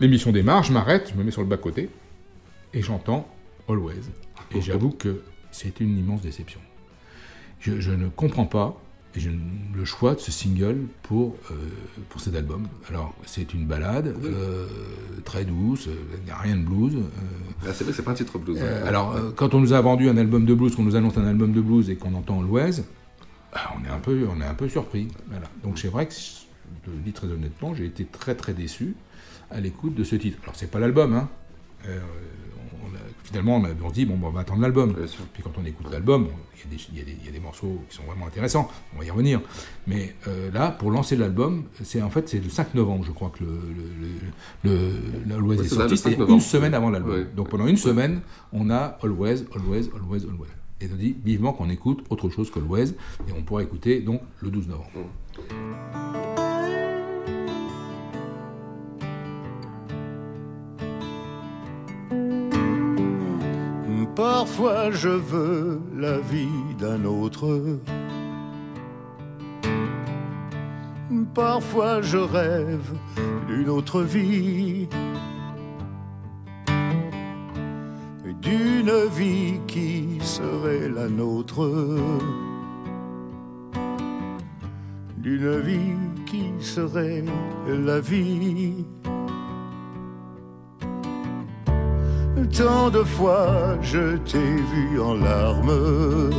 l'émission 0.00 0.32
démarre, 0.32 0.64
je 0.64 0.72
m'arrête, 0.72 1.10
je 1.12 1.18
me 1.18 1.22
mets 1.22 1.30
sur 1.30 1.42
le 1.42 1.48
bas-côté, 1.48 1.88
et 2.74 2.82
j'entends 2.82 3.28
Always. 3.68 3.94
Et 4.52 4.60
j'avoue 4.60 4.90
que 4.90 5.22
c'est 5.52 5.78
une 5.78 5.96
immense 5.96 6.22
déception. 6.22 6.58
Je, 7.60 7.78
je 7.80 7.92
ne 7.92 8.08
comprends 8.08 8.46
pas 8.46 8.80
et 9.16 9.20
je- 9.20 9.30
le 9.74 9.84
choix 9.84 10.14
de 10.14 10.20
ce 10.20 10.30
single 10.30 10.76
pour, 11.02 11.36
euh, 11.50 11.54
pour 12.10 12.20
cet 12.20 12.34
album. 12.36 12.66
Alors, 12.88 13.14
c'est 13.26 13.54
une 13.54 13.66
balade 13.66 14.14
euh, 14.24 14.66
très 15.24 15.44
douce, 15.44 15.88
euh, 15.88 15.94
il 16.18 16.24
n'y 16.24 16.30
a 16.30 16.36
rien 16.36 16.56
de 16.56 16.62
blues. 16.64 16.96
euh, 16.96 17.00
Ah, 17.62 17.72
c'est 17.72 17.84
vrai 17.84 17.90
que 17.92 17.96
c'est 17.96 18.02
pas 18.02 18.10
un 18.12 18.14
titre 18.14 18.38
blues. 18.38 18.58
euh, 18.60 18.82
ouais. 18.82 18.88
alors, 18.88 19.14
euh, 19.16 19.30
quand 19.34 19.54
on 19.54 19.60
nous 19.60 19.72
a 19.72 19.80
vendu 19.80 20.08
un 20.08 20.16
album 20.16 20.44
de 20.44 20.54
blues, 20.54 20.74
qu'on 20.76 20.82
nous 20.84 20.96
annonce 20.96 21.16
un 21.18 21.26
album 21.26 21.52
de 21.52 21.60
blues 21.60 21.88
et 21.90 21.96
qu'on 21.96 22.14
entend 22.14 22.40
Always, 22.40 22.82
ah, 23.52 23.72
on 23.80 23.84
est 23.84 23.90
un 23.90 23.98
peu, 23.98 24.26
on 24.30 24.40
est 24.40 24.44
un 24.46 24.54
peu 24.54 24.68
surpris. 24.68 25.08
Voilà. 25.28 25.46
Donc 25.64 25.78
c'est 25.78 25.88
vrai 25.88 26.06
que, 26.06 26.14
je 26.14 26.90
le 26.90 26.98
dis 26.98 27.12
très 27.12 27.26
honnêtement, 27.26 27.74
j'ai 27.74 27.86
été 27.86 28.04
très 28.04 28.34
très 28.34 28.52
déçu 28.52 28.94
à 29.50 29.60
l'écoute 29.60 29.94
de 29.94 30.04
ce 30.04 30.14
titre. 30.16 30.38
Alors 30.44 30.54
c'est 30.56 30.70
pas 30.70 30.78
l'album, 30.78 31.14
hein. 31.14 31.28
Euh, 31.88 31.98
on 32.84 32.94
a- 32.94 32.98
finalement 33.24 33.56
on, 33.56 33.64
a, 33.64 33.68
on 33.84 33.88
se 33.88 33.94
dit 33.94 34.06
bon, 34.06 34.16
bah, 34.16 34.28
on 34.28 34.32
va 34.32 34.40
attendre 34.40 34.60
l'album. 34.62 34.94
Puis 35.32 35.42
quand 35.42 35.52
on 35.60 35.64
écoute 35.64 35.86
l'album, 35.90 36.28
il 36.70 36.96
y, 36.96 37.00
a 37.00 37.04
des- 37.04 37.12
y 37.12 37.32
y 37.34 37.36
a 37.36 37.40
morceaux 37.40 37.80
qui 37.88 37.96
sont 37.96 38.02
vraiment 38.04 38.26
intéressants. 38.26 38.68
On 38.94 38.98
va 38.98 39.04
y 39.04 39.10
revenir. 39.10 39.40
Mais 39.86 40.14
euh, 40.28 40.50
là, 40.52 40.70
pour 40.70 40.90
lancer 40.90 41.16
l'album, 41.16 41.64
c'est 41.82 42.02
en 42.02 42.10
fait 42.10 42.28
c'est 42.28 42.38
le 42.42 42.50
5 42.50 42.74
novembre, 42.74 43.04
je 43.06 43.12
crois 43.12 43.30
que 43.30 43.42
le, 43.44 43.50
le, 43.50 44.70
le, 44.70 44.70
le- 44.70 45.28
l'Always 45.28 45.56
Ouais, 45.58 45.64
est 45.64 45.68
c'est 45.68 45.74
ça, 45.76 45.82
le 45.84 45.88
sorti. 45.96 46.02
5 46.02 46.10
C'était 46.20 46.32
une 46.32 46.40
semaine 46.40 46.74
avant 46.74 46.90
l'album. 46.90 47.12
Ouais. 47.20 47.26
Donc 47.34 47.48
pendant 47.48 47.66
une 47.66 47.76
semaine, 47.78 48.20
on 48.52 48.68
a 48.70 48.98
Always, 49.02 49.44
Always, 49.54 49.88
Always, 49.94 50.24
Always. 50.24 50.48
Et 50.82 50.88
on 50.92 50.96
dit 50.96 51.14
vivement 51.24 51.52
qu'on 51.52 51.68
écoute 51.70 52.04
autre 52.10 52.28
chose 52.30 52.50
qu'Always. 52.50 52.90
Et 53.28 53.32
on 53.36 53.42
pourra 53.42 53.62
écouter 53.62 54.00
donc 54.00 54.22
le 54.40 54.50
12 54.50 54.68
novembre. 54.68 54.90
Parfois 64.14 64.90
je 64.90 65.08
veux 65.08 65.80
la 65.96 66.18
vie 66.18 66.74
d'un 66.78 67.04
autre. 67.04 67.78
Parfois 71.34 72.02
je 72.02 72.18
rêve 72.18 72.92
d'une 73.46 73.68
autre 73.68 74.02
vie. 74.02 74.88
D'une 78.42 79.06
vie 79.12 79.60
qui 79.66 80.18
serait 80.20 80.88
la 80.88 81.08
nôtre. 81.08 81.68
D'une 85.18 85.60
vie 85.60 85.96
qui 86.26 86.52
serait 86.58 87.24
la 87.68 88.00
vie. 88.00 88.84
Tant 92.56 92.90
de 92.90 93.04
fois 93.04 93.78
je 93.80 94.16
t'ai 94.16 94.38
vu 94.38 95.00
en 95.00 95.14
larmes. 95.14 96.30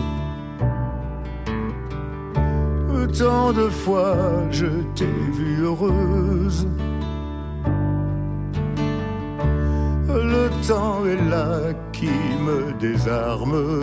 Tant 3.18 3.52
de 3.52 3.70
fois 3.70 4.16
je 4.52 4.68
t'ai 4.96 5.06
vue 5.06 5.64
heureuse. 5.64 6.68
Le 10.08 10.50
temps 10.68 11.06
est 11.06 11.30
là 11.30 11.74
qui 11.92 12.10
me 12.46 12.74
désarme. 12.80 13.82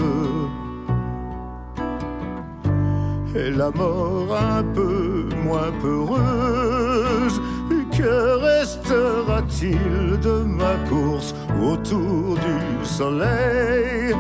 Et 3.34 3.50
la 3.50 3.70
mort 3.70 4.36
un 4.36 4.62
peu 4.74 5.28
moins 5.44 5.72
peureuse. 5.80 7.40
Que 7.98 8.38
restera-t-il 8.38 10.20
de 10.22 10.44
ma 10.44 10.76
course 10.88 11.34
autour 11.60 12.36
du 12.36 12.84
soleil 12.84 14.14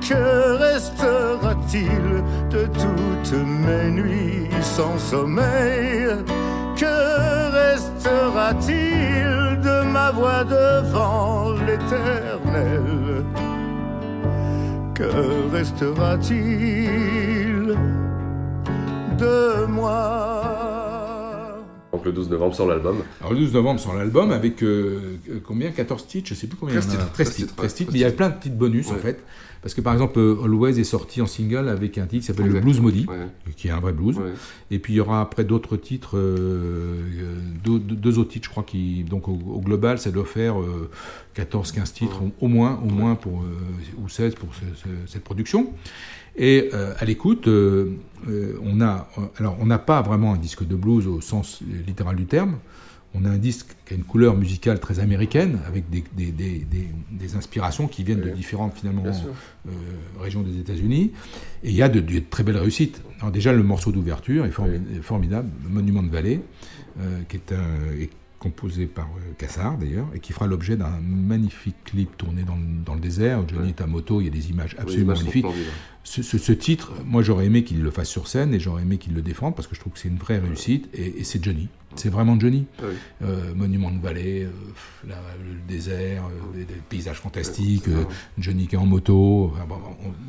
Que 0.00 0.56
restera-t-il 0.56 2.22
de 2.50 2.66
toutes 2.66 3.32
mes 3.66 3.90
nuits 3.90 4.48
sans 4.60 4.96
sommeil 4.96 6.06
Que 6.76 7.50
restera-t-il 7.50 9.60
de 9.60 9.82
ma 9.90 10.12
voix 10.12 10.44
devant 10.44 11.50
l'éternel 11.66 13.24
Que 14.94 15.50
restera-t-il 15.52 17.76
de 19.18 19.66
moi 19.66 20.39
Donc 22.00 22.06
le 22.06 22.12
12 22.12 22.30
novembre 22.30 22.54
sur 22.54 22.66
l'album. 22.66 22.96
Alors 23.20 23.32
le 23.34 23.40
12 23.40 23.52
novembre 23.52 23.78
sur 23.78 23.92
l'album 23.92 24.30
avec 24.32 24.62
euh, 24.62 25.18
euh, 25.30 25.38
combien? 25.44 25.70
14 25.70 26.06
titres, 26.06 26.28
je 26.30 26.34
sais 26.34 26.46
plus 26.46 26.56
combien 26.56 26.80
13 26.80 26.86
il 26.86 26.94
y 26.94 26.96
en 26.96 27.00
a. 27.00 27.02
titres, 27.02 27.12
13 27.12 27.26
13 27.26 27.36
titres, 27.36 27.48
titres, 27.48 27.56
13 27.56 27.74
titres, 27.74 27.88
ouais, 27.90 27.92
mais 27.92 27.98
il 27.98 28.02
y 28.02 28.04
a 28.06 28.12
plein 28.12 28.30
de 28.30 28.34
petites 28.36 28.56
bonus 28.56 28.90
en 28.90 28.94
fait. 28.96 29.22
Parce 29.62 29.74
que 29.74 29.82
par 29.82 29.92
exemple, 29.92 30.18
euh, 30.18 30.42
Always 30.42 30.80
est 30.80 30.84
sorti 30.84 31.20
en 31.20 31.26
single 31.26 31.68
avec 31.68 31.98
un 31.98 32.06
titre 32.06 32.20
qui 32.22 32.26
s'appelle 32.26 32.50
le. 32.50 32.60
Blues 32.60 32.80
Maudit, 32.80 33.04
Ouais. 33.06 33.26
qui 33.56 33.68
est 33.68 33.70
un 33.70 33.80
vrai 33.80 33.92
blues. 33.92 34.16
Ouais. 34.16 34.32
Et 34.70 34.78
puis 34.78 34.94
il 34.94 34.96
y 34.96 35.00
aura 35.00 35.20
après 35.20 35.44
d'autres 35.44 35.76
titres, 35.76 36.16
euh, 36.16 37.02
deux, 37.64 38.18
autres 38.18 38.30
titres, 38.30 38.46
je 38.46 38.50
crois, 38.50 38.62
qui 38.62 39.04
donc 39.04 39.28
au, 39.28 39.32
au 39.32 39.60
global, 39.60 39.98
ça 39.98 40.10
doit 40.10 40.24
faire 40.24 40.54
14-15 41.36 41.92
titres 41.92 42.22
au, 42.22 42.46
au 42.46 42.48
moins, 42.48 42.80
au 42.82 42.88
moins 42.90 43.14
pour 43.16 43.42
euh, 43.42 44.02
ou 44.02 44.08
16 44.08 44.34
pour 44.36 44.48
ce- 44.54 44.60
ce- 44.82 45.12
cette 45.12 45.24
production. 45.24 45.70
Et 46.36 46.70
euh, 46.72 46.94
à 46.98 47.04
l'écoute, 47.04 47.48
euh, 47.48 47.96
euh, 48.28 48.58
on 48.62 48.80
a 48.80 49.08
alors 49.38 49.56
on 49.60 49.66
n'a 49.66 49.78
pas 49.78 50.02
vraiment 50.02 50.34
un 50.34 50.38
disque 50.38 50.66
de 50.66 50.76
blues 50.76 51.06
au 51.06 51.20
sens 51.20 51.60
littéral 51.86 52.16
du 52.16 52.26
terme. 52.26 52.58
on 53.14 53.24
a 53.24 53.28
un 53.28 53.38
disque 53.38 53.74
qui 53.84 53.94
a 53.94 53.96
une 53.96 54.04
couleur 54.04 54.36
musicale 54.36 54.78
très 54.78 55.00
américaine, 55.00 55.58
avec 55.66 55.90
des, 55.90 56.04
des, 56.12 56.30
des, 56.30 56.64
des 57.10 57.34
inspirations 57.34 57.88
qui 57.88 58.04
viennent 58.04 58.20
de 58.20 58.30
différentes 58.30 58.74
finalement 58.74 59.02
régions 60.20 60.42
des 60.42 60.60
États-Unis. 60.60 61.12
Et 61.64 61.70
il 61.70 61.74
y 61.74 61.82
a 61.82 61.88
de, 61.88 62.00
de, 62.00 62.20
très 62.20 62.44
belles 62.44 62.56
réussites. 62.56 63.02
Alors 63.18 63.32
déjà, 63.32 63.52
le 63.52 63.64
morceau 63.64 63.90
d'ouverture 63.90 64.46
est 64.46 65.02
formidable, 65.02 65.48
Monument 65.68 66.04
de 66.04 66.10
Vallée, 66.10 66.40
qui 67.28 67.36
est 67.36 67.52
un, 67.52 68.06
composé 68.40 68.86
par 68.86 69.06
euh, 69.06 69.32
Cassard 69.38 69.78
d'ailleurs, 69.78 70.06
et 70.14 70.18
qui 70.18 70.32
fera 70.32 70.48
l'objet 70.48 70.76
d'un 70.76 70.98
magnifique 71.00 71.76
clip 71.84 72.16
tourné 72.16 72.42
dans, 72.42 72.58
dans 72.84 72.94
le 72.94 73.00
désert. 73.00 73.46
Johnny 73.46 73.68
est 73.68 73.80
à 73.80 73.86
moto, 73.86 74.20
il 74.20 74.24
y 74.24 74.28
a 74.28 74.32
des 74.32 74.50
images 74.50 74.74
absolument 74.78 75.14
magnifiques. 75.14 75.46
Ce, 76.02 76.22
ce, 76.22 76.52
titre, 76.52 76.92
moi 77.04 77.22
j'aurais 77.22 77.44
aimé 77.46 77.62
qu'il 77.62 77.82
le 77.82 77.90
fasse 77.90 78.08
sur 78.08 78.26
scène 78.26 78.54
et 78.54 78.58
j'aurais 78.58 78.82
aimé 78.82 78.96
qu'il 78.96 79.12
le 79.12 79.20
défende 79.20 79.54
parce 79.54 79.68
que 79.68 79.74
je 79.74 79.80
trouve 79.80 79.92
que 79.92 79.98
c'est 79.98 80.08
une 80.08 80.16
vraie 80.16 80.38
réussite 80.38 80.88
et, 80.94 81.20
et 81.20 81.24
c'est 81.24 81.44
Johnny. 81.44 81.68
C'est 81.94 82.08
vraiment 82.08 82.38
Johnny. 82.40 82.66
Euh, 83.22 83.54
Monument 83.54 83.90
de 83.90 84.00
vallée, 84.00 84.44
euh, 84.44 84.50
la, 85.06 85.16
le 85.44 85.60
désert, 85.68 86.24
euh, 86.24 86.56
des, 86.56 86.64
des, 86.64 86.80
paysages 86.88 87.20
fantastiques, 87.20 87.84
Johnny 88.38 88.66
qui 88.66 88.76
est 88.76 88.78
en 88.78 88.86
moto. 88.86 89.52
Enfin, 89.52 89.66
bon, 89.68 89.78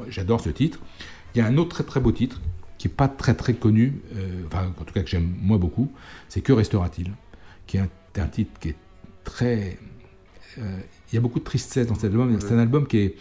J'adore 0.10 0.42
ce 0.42 0.50
titre. 0.50 0.80
Il 1.34 1.38
y 1.38 1.42
a 1.42 1.46
un 1.46 1.58
autre 1.58 1.70
très 1.70 1.84
très 1.84 2.00
beau 2.00 2.12
titre 2.12 2.42
qui 2.78 2.88
n'est 2.88 2.94
pas 2.94 3.08
très 3.08 3.36
très 3.36 3.54
connu, 3.54 4.02
enfin 4.48 4.74
en 4.80 4.84
tout 4.84 4.94
cas 4.94 5.04
que 5.04 5.10
j'aime 5.10 5.36
moi 5.40 5.60
beaucoup, 5.60 5.92
c'est 6.28 6.42
Que 6.42 6.52
restera-t-il? 6.52 7.12
Qui 7.68 7.78
est 7.78 7.82
un 7.82 7.90
un 8.20 8.28
titre 8.28 8.60
qui 8.60 8.70
est 8.70 8.76
très. 9.24 9.78
Euh, 10.58 10.80
il 11.12 11.16
y 11.16 11.18
a 11.18 11.22
beaucoup 11.22 11.40
de 11.40 11.44
tristesse 11.44 11.88
dans 11.88 11.96
cet 11.96 12.06
album. 12.06 12.38
C'est 12.40 12.54
un 12.54 12.60
album 12.60 12.88
qui 12.88 12.98
est. 12.98 13.16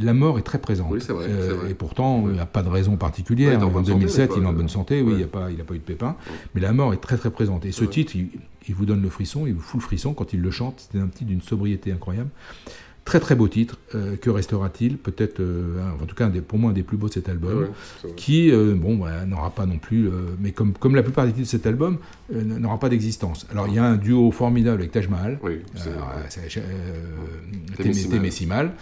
La 0.00 0.14
mort 0.14 0.38
est 0.38 0.42
très 0.42 0.58
présente. 0.58 0.88
Oui, 0.90 0.98
vrai, 1.00 1.26
euh, 1.28 1.54
vrai. 1.54 1.70
Et 1.70 1.74
pourtant, 1.74 2.24
il 2.28 2.32
n'y 2.32 2.40
a 2.40 2.46
pas 2.46 2.62
de 2.62 2.70
raison 2.70 2.96
particulière. 2.96 3.58
Ouais, 3.58 3.64
en 3.64 3.82
2007, 3.82 4.30
santé, 4.30 4.40
il 4.40 4.44
est 4.44 4.46
en 4.46 4.52
bonne 4.54 4.68
santé. 4.70 5.02
Oui, 5.02 5.12
il 5.16 5.20
n'a 5.20 5.26
pas, 5.26 5.50
il 5.50 5.60
a 5.60 5.64
pas 5.64 5.74
eu 5.74 5.78
de 5.78 5.84
pépin. 5.84 6.16
Mais 6.54 6.62
la 6.62 6.72
mort 6.72 6.94
est 6.94 7.02
très 7.02 7.18
très 7.18 7.30
présente. 7.30 7.66
Et 7.66 7.72
ce 7.72 7.84
titre, 7.84 8.16
il, 8.16 8.28
il, 8.66 8.74
vous 8.74 8.86
donne 8.86 9.02
le 9.02 9.10
frisson, 9.10 9.46
il 9.46 9.52
vous 9.52 9.60
fout 9.60 9.80
le 9.80 9.84
frisson 9.84 10.14
quand 10.14 10.32
il 10.32 10.40
le 10.40 10.50
chante. 10.50 10.88
C'est 10.90 10.98
un 10.98 11.08
titre 11.08 11.26
d'une 11.26 11.42
sobriété 11.42 11.92
incroyable. 11.92 12.30
Très 13.04 13.20
très 13.20 13.34
beau 13.34 13.48
titre, 13.48 13.76
euh, 13.94 14.16
que 14.16 14.30
restera-t-il? 14.30 14.96
Peut-être, 14.96 15.40
euh, 15.40 15.78
en 16.00 16.06
tout 16.06 16.14
cas, 16.14 16.24
un 16.24 16.30
des, 16.30 16.40
pour 16.40 16.58
moi, 16.58 16.70
un 16.70 16.72
des 16.72 16.82
plus 16.82 16.96
beaux 16.96 17.08
de 17.08 17.12
cet 17.12 17.28
album, 17.28 17.64
ouais, 18.04 18.10
qui, 18.16 18.50
euh, 18.50 18.74
bon, 18.74 18.96
voilà, 18.96 19.26
n'aura 19.26 19.50
pas 19.50 19.66
non 19.66 19.76
plus, 19.76 20.08
mais 20.40 20.52
comme, 20.52 20.72
comme 20.72 20.94
la 20.94 21.02
plupart 21.02 21.26
des 21.26 21.32
titres 21.32 21.44
de 21.44 21.50
cet 21.50 21.66
album, 21.66 21.98
n'aura 22.32 22.78
pas 22.78 22.88
d'existence. 22.88 23.46
Alors, 23.50 23.68
il 23.68 23.74
y 23.74 23.78
a 23.78 23.84
un 23.84 23.96
duo 23.96 24.30
formidable 24.30 24.80
avec 24.80 24.92
Taj 24.92 25.08
Mahal, 25.08 25.38
oui, 25.42 25.58
Témésimal, 28.08 28.72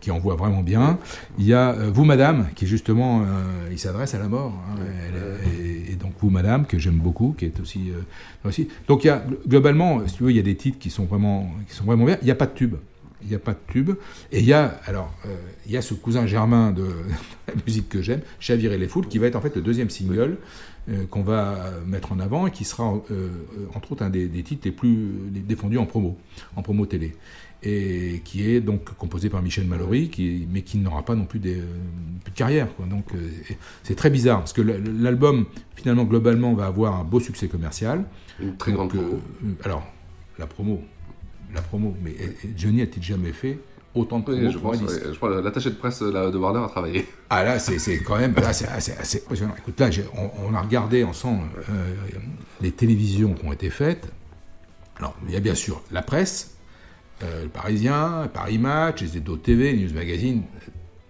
qui 0.00 0.12
envoie 0.12 0.36
vraiment 0.36 0.62
bien. 0.62 1.00
Il 1.36 1.44
y 1.44 1.52
a 1.52 1.72
Vous, 1.72 2.04
Madame, 2.04 2.46
qui 2.54 2.68
justement, 2.68 3.24
il 3.72 3.78
s'adresse 3.78 4.14
à 4.14 4.20
la 4.20 4.28
mort, 4.28 4.52
hein, 4.70 4.76
elle, 5.08 5.64
et, 5.64 5.92
et, 5.92 5.96
donc 5.96 6.12
Vous, 6.20 6.30
Madame, 6.30 6.64
que 6.64 6.78
j'aime 6.78 6.98
beaucoup, 6.98 7.34
qui 7.36 7.46
est 7.46 7.58
aussi, 7.58 7.90
aussi. 8.44 8.68
Donc, 8.86 9.02
il 9.02 9.08
y 9.08 9.10
a, 9.10 9.24
globalement, 9.48 10.06
si 10.06 10.14
tu 10.14 10.22
veux, 10.22 10.30
il 10.30 10.36
y 10.36 10.40
a 10.40 10.44
des 10.44 10.56
titres 10.56 10.78
qui 10.78 10.90
sont 10.90 11.06
vraiment, 11.06 11.50
qui 11.68 11.74
sont 11.74 11.84
vraiment 11.84 12.04
bien. 12.04 12.18
Il 12.22 12.26
n'y 12.26 12.30
a 12.30 12.36
pas 12.36 12.46
de 12.46 12.54
tube 12.54 12.76
il 13.22 13.28
n'y 13.28 13.34
a 13.34 13.38
pas 13.38 13.52
de 13.52 13.58
tube. 13.68 13.92
Et 14.30 14.40
il 14.40 14.44
y 14.46 14.52
a, 14.52 14.80
alors, 14.86 15.12
euh, 15.26 15.36
il 15.66 15.72
y 15.72 15.76
a 15.76 15.82
ce 15.82 15.94
cousin 15.94 16.26
germain 16.26 16.72
de, 16.72 16.82
de 16.82 16.88
la 17.48 17.54
musique 17.66 17.88
que 17.88 18.02
j'aime, 18.02 18.20
Chavirer 18.40 18.78
les 18.78 18.88
foules, 18.88 19.08
qui 19.08 19.18
va 19.18 19.26
être 19.26 19.36
en 19.36 19.40
fait 19.40 19.54
le 19.56 19.62
deuxième 19.62 19.90
single 19.90 20.38
euh, 20.88 21.06
qu'on 21.06 21.22
va 21.22 21.70
mettre 21.86 22.12
en 22.12 22.20
avant 22.20 22.46
et 22.46 22.50
qui 22.50 22.64
sera, 22.64 22.94
euh, 23.10 23.28
entre 23.74 23.92
autres, 23.92 24.02
un 24.02 24.10
des, 24.10 24.26
des, 24.26 24.42
titres 24.42 24.62
les 24.64 24.72
plus 24.72 25.08
défendus 25.30 25.78
en 25.78 25.86
promo, 25.86 26.16
en 26.56 26.62
promo 26.62 26.86
télé. 26.86 27.14
Et 27.64 28.22
qui 28.24 28.50
est 28.50 28.60
donc 28.60 28.92
composé 28.96 29.30
par 29.30 29.40
Michel 29.40 29.66
Mallory, 29.66 30.08
qui, 30.08 30.48
mais 30.50 30.62
qui 30.62 30.78
n'aura 30.78 31.04
pas 31.04 31.14
non 31.14 31.26
plus, 31.26 31.38
des, 31.38 31.62
plus 32.24 32.32
de 32.32 32.36
carrière. 32.36 32.74
Quoi. 32.74 32.86
Donc 32.86 33.04
c'est 33.84 33.94
très 33.94 34.10
bizarre, 34.10 34.40
parce 34.40 34.52
que 34.52 34.62
l'album, 34.62 35.46
finalement, 35.76 36.02
globalement, 36.02 36.54
va 36.54 36.66
avoir 36.66 36.98
un 36.98 37.04
beau 37.04 37.20
succès 37.20 37.46
commercial. 37.46 38.04
Une 38.40 38.56
très 38.56 38.72
donc, 38.72 38.92
grande 38.92 39.06
promo. 39.06 39.22
alors, 39.62 39.86
la 40.40 40.48
promo, 40.48 40.82
la 41.54 41.62
promo. 41.62 41.96
Mais 42.02 42.14
Johnny 42.56 42.82
a-t-il 42.82 43.02
jamais 43.02 43.32
fait 43.32 43.58
autant 43.94 44.20
de 44.20 44.32
oui, 44.32 44.50
je, 44.50 44.58
pense, 44.58 44.78
oui, 44.80 44.88
je 45.04 45.16
crois 45.16 45.40
l'attaché 45.40 45.70
de 45.70 45.74
presse 45.74 46.02
de 46.02 46.38
Warner 46.38 46.60
a 46.64 46.68
travaillé. 46.68 47.06
Ah 47.30 47.44
là, 47.44 47.58
c'est 47.58 47.98
quand 47.98 48.18
même 48.18 48.34
là, 48.34 48.52
c'est 48.52 48.68
assez, 48.68 49.18
impressionnant. 49.22 49.54
Écoute, 49.58 49.78
là, 49.80 49.90
on, 50.16 50.50
on, 50.50 50.54
a 50.54 50.60
regardé 50.60 51.04
ensemble 51.04 51.48
euh, 51.68 51.94
les 52.60 52.72
télévisions 52.72 53.34
qui 53.34 53.44
ont 53.46 53.52
été 53.52 53.70
faites. 53.70 54.10
Alors, 54.98 55.14
il 55.26 55.32
y 55.32 55.36
a 55.36 55.40
bien 55.40 55.54
sûr 55.54 55.82
la 55.90 56.02
presse, 56.02 56.56
euh, 57.22 57.44
le 57.44 57.48
Parisien, 57.48 58.28
Paris 58.32 58.58
Match, 58.58 59.02
les 59.02 59.18
Edo 59.18 59.36
TV, 59.36 59.74
News 59.74 59.92
Magazine, 59.94 60.42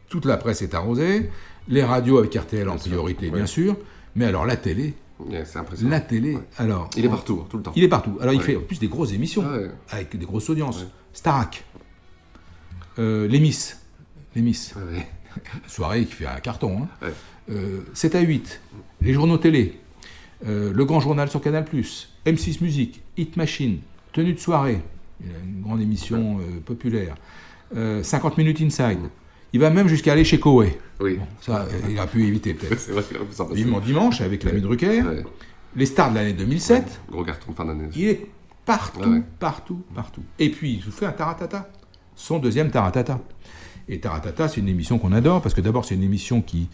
toute 0.08 0.24
la 0.24 0.36
presse 0.36 0.62
est 0.62 0.74
arrosée. 0.74 1.30
Les 1.68 1.84
radios 1.84 2.18
avec 2.18 2.34
RTL 2.34 2.68
en 2.68 2.76
priorité, 2.76 3.30
bien 3.30 3.46
sûr. 3.46 3.76
Mais 4.16 4.26
alors 4.26 4.44
la 4.44 4.56
télé, 4.56 4.94
Yeah, 5.30 5.44
la 5.82 6.00
télé, 6.00 6.34
ouais. 6.34 6.42
alors. 6.58 6.90
Il 6.96 7.04
est 7.04 7.08
partout, 7.08 7.44
tout 7.48 7.56
le 7.56 7.62
temps. 7.62 7.72
Il 7.76 7.82
est 7.82 7.88
partout. 7.88 8.18
Alors, 8.20 8.34
ouais. 8.34 8.40
il 8.40 8.42
fait 8.42 8.56
en 8.56 8.62
plus 8.62 8.78
des 8.78 8.88
grosses 8.88 9.12
émissions, 9.12 9.46
ouais. 9.46 9.70
avec 9.90 10.16
des 10.16 10.26
grosses 10.26 10.50
audiences. 10.50 10.86
Starac, 11.12 11.64
euh, 12.98 13.26
Les 13.28 13.40
Miss, 13.40 13.80
Les 14.34 14.42
Miss. 14.42 14.74
Soirée 15.66 16.04
qui 16.04 16.12
fait 16.12 16.26
un 16.26 16.40
carton. 16.40 16.82
Hein. 17.02 17.08
Euh, 17.50 17.80
7 17.94 18.14
à 18.14 18.20
8, 18.20 18.60
les 19.00 19.12
journaux 19.12 19.38
télé, 19.38 19.80
euh, 20.46 20.72
le 20.72 20.84
grand 20.84 21.00
journal 21.00 21.28
sur 21.28 21.40
Canal, 21.40 21.64
M6 22.24 22.62
Musique, 22.62 23.02
Hit 23.16 23.36
Machine, 23.36 23.80
Tenue 24.12 24.34
de 24.34 24.38
soirée, 24.38 24.80
une 25.20 25.62
grande 25.62 25.80
émission 25.80 26.38
euh, 26.38 26.60
populaire, 26.60 27.16
50 27.74 28.36
minutes 28.38 28.60
inside. 28.60 29.00
Il 29.52 29.60
va 29.60 29.70
même 29.70 29.88
jusqu'à 29.88 30.12
aller 30.12 30.24
chez 30.24 30.40
Koei. 30.40 30.78
Oui. 31.00 31.16
Bon, 31.16 31.26
ça, 31.40 31.66
il 31.88 31.98
a 31.98 32.06
pu 32.06 32.26
éviter 32.26 32.54
peut-être. 32.54 32.78
C'est 32.78 32.92
vrai 32.92 33.04
Vivement 33.52 33.80
dimanche 33.80 34.20
avec 34.20 34.44
l'ami 34.44 34.60
Drucker. 34.60 35.02
Ouais. 35.02 35.24
Les 35.76 35.86
stars 35.86 36.10
de 36.10 36.16
l'année 36.16 36.32
2007. 36.32 36.82
Ouais. 36.82 36.90
Gros 37.10 37.24
carton 37.24 37.52
fin 37.52 37.64
d'année. 37.64 37.88
Il 37.94 38.08
est 38.08 38.26
partout, 38.64 39.00
ouais. 39.00 39.22
partout, 39.38 39.82
partout. 39.94 40.22
Et 40.38 40.50
puis, 40.50 40.74
il 40.84 40.92
fait 40.92 41.06
un 41.06 41.12
Taratata. 41.12 41.70
Son 42.14 42.38
deuxième 42.38 42.70
Taratata. 42.70 43.20
Et 43.88 43.98
Taratata, 43.98 44.48
c'est 44.48 44.60
une 44.60 44.68
émission 44.68 44.98
qu'on 44.98 45.12
adore 45.12 45.42
parce 45.42 45.54
que 45.54 45.60
d'abord, 45.60 45.84
c'est 45.84 45.96
une 45.96 46.04
émission 46.04 46.40
qui 46.40 46.68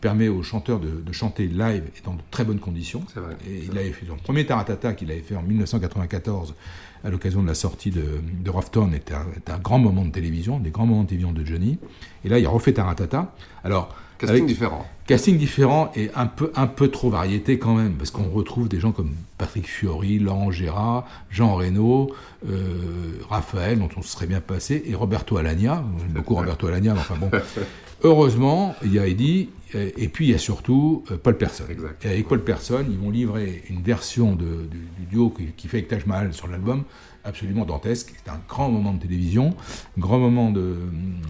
permet 0.00 0.28
aux 0.28 0.42
chanteurs 0.42 0.78
de, 0.78 0.90
de, 0.90 1.12
chanter 1.12 1.46
live 1.46 1.84
et 1.96 2.02
dans 2.04 2.14
de 2.14 2.20
très 2.30 2.44
bonnes 2.44 2.60
conditions. 2.60 3.02
Vrai, 3.16 3.36
et 3.48 3.64
il 3.64 3.78
avait 3.78 3.92
fait 3.92 4.06
son 4.06 4.16
premier 4.16 4.44
Taratata 4.44 4.92
qu'il 4.92 5.10
avait 5.10 5.22
fait 5.22 5.36
en 5.36 5.42
1994 5.42 6.54
à 7.04 7.10
l'occasion 7.10 7.42
de 7.42 7.46
la 7.46 7.54
sortie 7.54 7.90
de, 7.90 8.04
de 8.22 8.50
Rofton 8.50 8.92
était 8.92 9.14
un, 9.14 9.26
un, 9.46 9.58
grand 9.58 9.78
moment 9.78 10.04
de 10.04 10.10
télévision, 10.10 10.58
des 10.58 10.70
grands 10.70 10.86
moments 10.86 11.02
de 11.02 11.08
télévision 11.08 11.32
de 11.32 11.44
Johnny. 11.44 11.78
Et 12.24 12.28
là, 12.28 12.38
il 12.38 12.46
a 12.46 12.50
refait 12.50 12.72
Taratata. 12.72 13.34
Alors, 13.64 13.94
casting 14.18 14.42
avec, 14.42 14.46
différent. 14.46 14.86
Casting 15.10 15.36
différent 15.38 15.90
et 15.96 16.08
un 16.14 16.26
peu, 16.26 16.52
un 16.54 16.68
peu 16.68 16.86
trop 16.86 17.10
variété 17.10 17.58
quand 17.58 17.74
même, 17.74 17.94
parce 17.94 18.12
qu'on 18.12 18.30
retrouve 18.30 18.68
des 18.68 18.78
gens 18.78 18.92
comme 18.92 19.10
Patrick 19.38 19.66
Fiori, 19.66 20.20
Laurent 20.20 20.52
Gérard, 20.52 21.04
Jean 21.32 21.56
Reno, 21.56 22.12
euh, 22.48 23.18
Raphaël, 23.28 23.80
dont 23.80 23.88
on 23.96 24.02
se 24.02 24.10
serait 24.10 24.28
bien 24.28 24.40
passé, 24.40 24.84
et 24.86 24.94
Roberto 24.94 25.36
Alagna. 25.36 25.82
J'aime 25.98 26.12
beaucoup 26.12 26.36
Roberto 26.36 26.68
Alagna, 26.68 26.94
mais 26.94 27.00
enfin 27.00 27.16
bon. 27.16 27.28
Heureusement, 28.04 28.76
il 28.84 28.94
y 28.94 29.00
a 29.00 29.08
Eddie, 29.08 29.48
et 29.74 30.06
puis 30.06 30.28
il 30.28 30.30
y 30.30 30.34
a 30.34 30.38
surtout 30.38 31.02
euh, 31.10 31.16
Paul 31.20 31.36
Persson. 31.36 31.64
Exact. 31.68 32.04
Et 32.04 32.10
avec 32.10 32.28
Paul 32.28 32.44
Persson, 32.44 32.84
ils 32.88 32.96
vont 32.96 33.10
livrer 33.10 33.64
une 33.68 33.82
version 33.82 34.36
de, 34.36 34.68
du 34.70 35.06
duo 35.10 35.30
qui, 35.30 35.46
qui 35.56 35.66
fait 35.66 35.78
avec 35.78 35.88
Taj 35.88 36.06
Mahal 36.06 36.32
sur 36.32 36.46
l'album, 36.46 36.84
absolument 37.24 37.64
dantesque. 37.64 38.14
C'est 38.24 38.30
un 38.30 38.40
grand 38.48 38.70
moment 38.70 38.94
de 38.94 39.00
télévision, 39.00 39.56
un 39.98 40.00
grand 40.00 40.20
moment 40.20 40.52
de, 40.52 40.76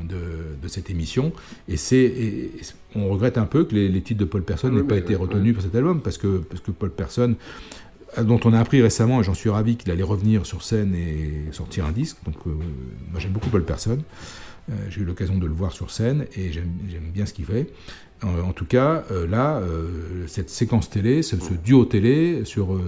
de, 0.04 0.18
de 0.60 0.68
cette 0.68 0.90
émission. 0.90 1.32
Et, 1.66 1.78
c'est, 1.78 2.50
on 2.96 3.08
regrette 3.08 3.38
un 3.38 3.46
peu 3.46 3.64
que 3.64 3.74
les, 3.74 3.88
les 3.88 4.00
titres 4.02 4.20
de 4.20 4.24
Paul 4.24 4.42
Persson 4.42 4.70
n'aient 4.70 4.82
pas 4.82 4.96
été 4.96 5.14
retenus 5.14 5.54
pour 5.54 5.62
cet 5.62 5.74
album, 5.74 6.00
parce 6.00 6.18
que, 6.18 6.38
parce 6.38 6.60
que 6.60 6.70
Paul 6.70 6.90
Persson, 6.90 7.34
dont 8.20 8.40
on 8.44 8.52
a 8.52 8.58
appris 8.58 8.82
récemment, 8.82 9.20
et 9.20 9.24
j'en 9.24 9.34
suis 9.34 9.50
ravi, 9.50 9.76
qu'il 9.76 9.90
allait 9.90 10.02
revenir 10.02 10.46
sur 10.46 10.62
scène 10.62 10.94
et 10.94 11.52
sortir 11.52 11.86
un 11.86 11.92
disque. 11.92 12.18
Donc, 12.24 12.36
euh, 12.46 12.50
moi 13.10 13.20
j'aime 13.20 13.32
beaucoup 13.32 13.50
Paul 13.50 13.64
Persson. 13.64 13.98
Euh, 14.70 14.74
j'ai 14.88 15.00
eu 15.00 15.04
l'occasion 15.04 15.38
de 15.38 15.46
le 15.46 15.52
voir 15.52 15.72
sur 15.72 15.90
scène 15.90 16.26
et 16.36 16.52
j'aime 16.52 17.10
bien 17.12 17.26
ce 17.26 17.32
qu'il 17.32 17.44
fait. 17.44 17.68
En, 18.22 18.48
en, 18.48 18.52
tout 18.52 18.66
cas, 18.66 19.04
euh, 19.10 19.26
là, 19.26 19.56
euh, 19.56 20.26
cette 20.26 20.50
séquence 20.50 20.90
télé, 20.90 21.22
ce, 21.22 21.36
ce, 21.36 21.54
duo 21.54 21.84
télé 21.86 22.44
sur 22.44 22.74
euh, 22.74 22.82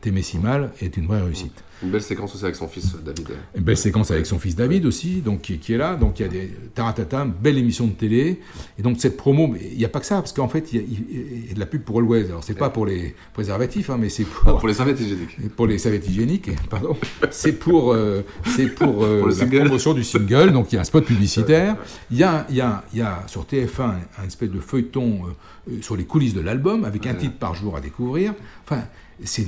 Témésimal 0.00 0.72
est 0.82 0.96
une 0.96 1.06
vraie 1.06 1.22
réussite. 1.22 1.64
Une 1.84 1.90
belle 1.90 2.02
séquence 2.02 2.34
aussi 2.34 2.44
avec 2.44 2.56
son 2.56 2.66
fils 2.66 2.96
David. 3.04 3.28
Une 3.54 3.62
belle 3.62 3.76
séquence 3.76 4.10
avec 4.10 4.24
son 4.24 4.38
fils 4.38 4.56
David 4.56 4.86
aussi, 4.86 5.20
donc 5.20 5.42
qui, 5.42 5.58
qui 5.58 5.74
est 5.74 5.76
là. 5.76 5.96
Donc 5.96 6.18
il 6.18 6.22
y 6.22 6.24
a 6.24 6.28
des 6.28 6.50
taratata, 6.74 7.26
belle 7.26 7.58
émission 7.58 7.86
de 7.86 7.92
télé. 7.92 8.40
Et 8.78 8.82
donc 8.82 8.96
cette 8.98 9.16
promo, 9.16 9.54
il 9.60 9.76
n'y 9.76 9.84
a 9.84 9.88
pas 9.88 10.00
que 10.00 10.06
ça, 10.06 10.16
parce 10.16 10.32
qu'en 10.32 10.48
fait 10.48 10.72
il 10.72 10.80
y, 10.80 10.82
a, 10.82 10.86
il 10.86 11.48
y, 11.48 11.50
a, 11.50 11.54
de 11.54 11.60
la 11.60 11.66
pub 11.66 11.82
pour 11.82 11.98
Always. 11.98 12.26
Alors 12.26 12.42
c'est 12.42 12.54
pas 12.54 12.70
pour 12.70 12.86
les 12.86 13.14
préservatifs, 13.34 13.90
hein, 13.90 13.98
mais 14.00 14.08
c'est 14.08 14.24
pour, 14.24 14.42
ah, 14.46 14.58
pour 14.58 14.68
les 14.68 14.74
serviettes 14.74 15.00
hygiéniques. 15.00 15.36
Pour 15.56 15.66
les 15.66 15.78
serviettes 15.78 16.08
hygiéniques, 16.08 16.50
pardon. 16.68 16.96
c'est 17.30 17.52
pour, 17.52 17.92
euh, 17.92 18.22
c'est 18.56 18.66
pour, 18.66 19.04
euh, 19.04 19.20
pour 19.20 19.28
la 19.28 19.34
single. 19.34 19.64
promotion 19.64 19.94
du 19.94 20.04
single. 20.04 20.52
Donc 20.52 20.72
il 20.72 20.76
y 20.76 20.78
a 20.78 20.80
un 20.80 20.84
spot 20.84 21.04
publicitaire. 21.04 21.76
Il 22.10 22.16
y 22.16 22.24
a, 22.24 22.46
il 22.48 22.56
y 22.56 22.60
a, 22.60 22.84
il 22.92 22.98
y 22.98 23.02
a 23.02 23.22
sur 23.26 23.44
TF1 23.44 23.92
un 24.18 24.26
espèce 24.26 24.50
de 24.50 24.60
feuilleton 24.60 25.22
euh, 25.68 25.80
sur 25.80 25.96
les 25.96 26.04
coulisses 26.04 26.34
de 26.34 26.40
l'album 26.40 26.84
avec 26.84 27.06
un 27.06 27.14
titre 27.14 27.36
par 27.38 27.54
jour 27.54 27.76
à 27.76 27.80
découvrir. 27.80 28.34
Enfin 28.64 28.84
c'est 29.22 29.46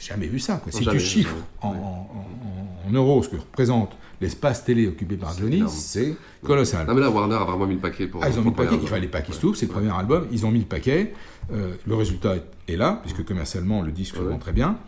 jamais 0.00 0.26
vu 0.26 0.38
ça. 0.38 0.58
Quoi. 0.62 0.72
Si 0.72 0.84
jamais 0.84 0.98
tu 0.98 1.04
chiffres 1.04 1.34
en, 1.62 1.68
en, 1.68 2.88
en, 2.88 2.92
euros 2.92 3.22
ce 3.22 3.28
que 3.28 3.36
représente 3.36 3.96
l'espace 4.20 4.64
télé 4.64 4.86
occupé 4.86 5.16
par 5.16 5.36
Johnny, 5.36 5.62
c'est 5.68 6.14
colossal. 6.44 6.86
Non, 6.86 6.94
mais 6.94 7.00
là, 7.00 7.10
Warner 7.10 7.36
a 7.36 7.44
vraiment 7.44 7.66
mis 7.66 7.74
le 7.74 7.80
paquet 7.80 8.06
pour. 8.06 8.22
Ah, 8.22 8.28
ils 8.28 8.38
ont 8.38 8.42
mis 8.42 8.50
le 8.50 8.56
paquet, 8.56 8.76
il 8.80 8.88
fallait 8.88 9.08
pas 9.08 9.22
qu'ils 9.22 9.34
se 9.34 9.54
c'est 9.54 9.66
le 9.66 9.72
premier 9.72 9.92
album, 9.92 10.26
ils 10.30 10.46
ont 10.46 10.50
mis 10.50 10.60
le 10.60 10.66
paquet. 10.66 11.14
Euh, 11.52 11.74
le 11.86 11.94
résultat 11.94 12.36
est, 12.68 12.76
là, 12.76 13.00
puisque 13.02 13.24
commercialement, 13.24 13.82
le 13.82 13.92
disque 13.92 14.16
se 14.16 14.20
vend 14.20 14.38
très 14.38 14.52
bien. 14.52 14.78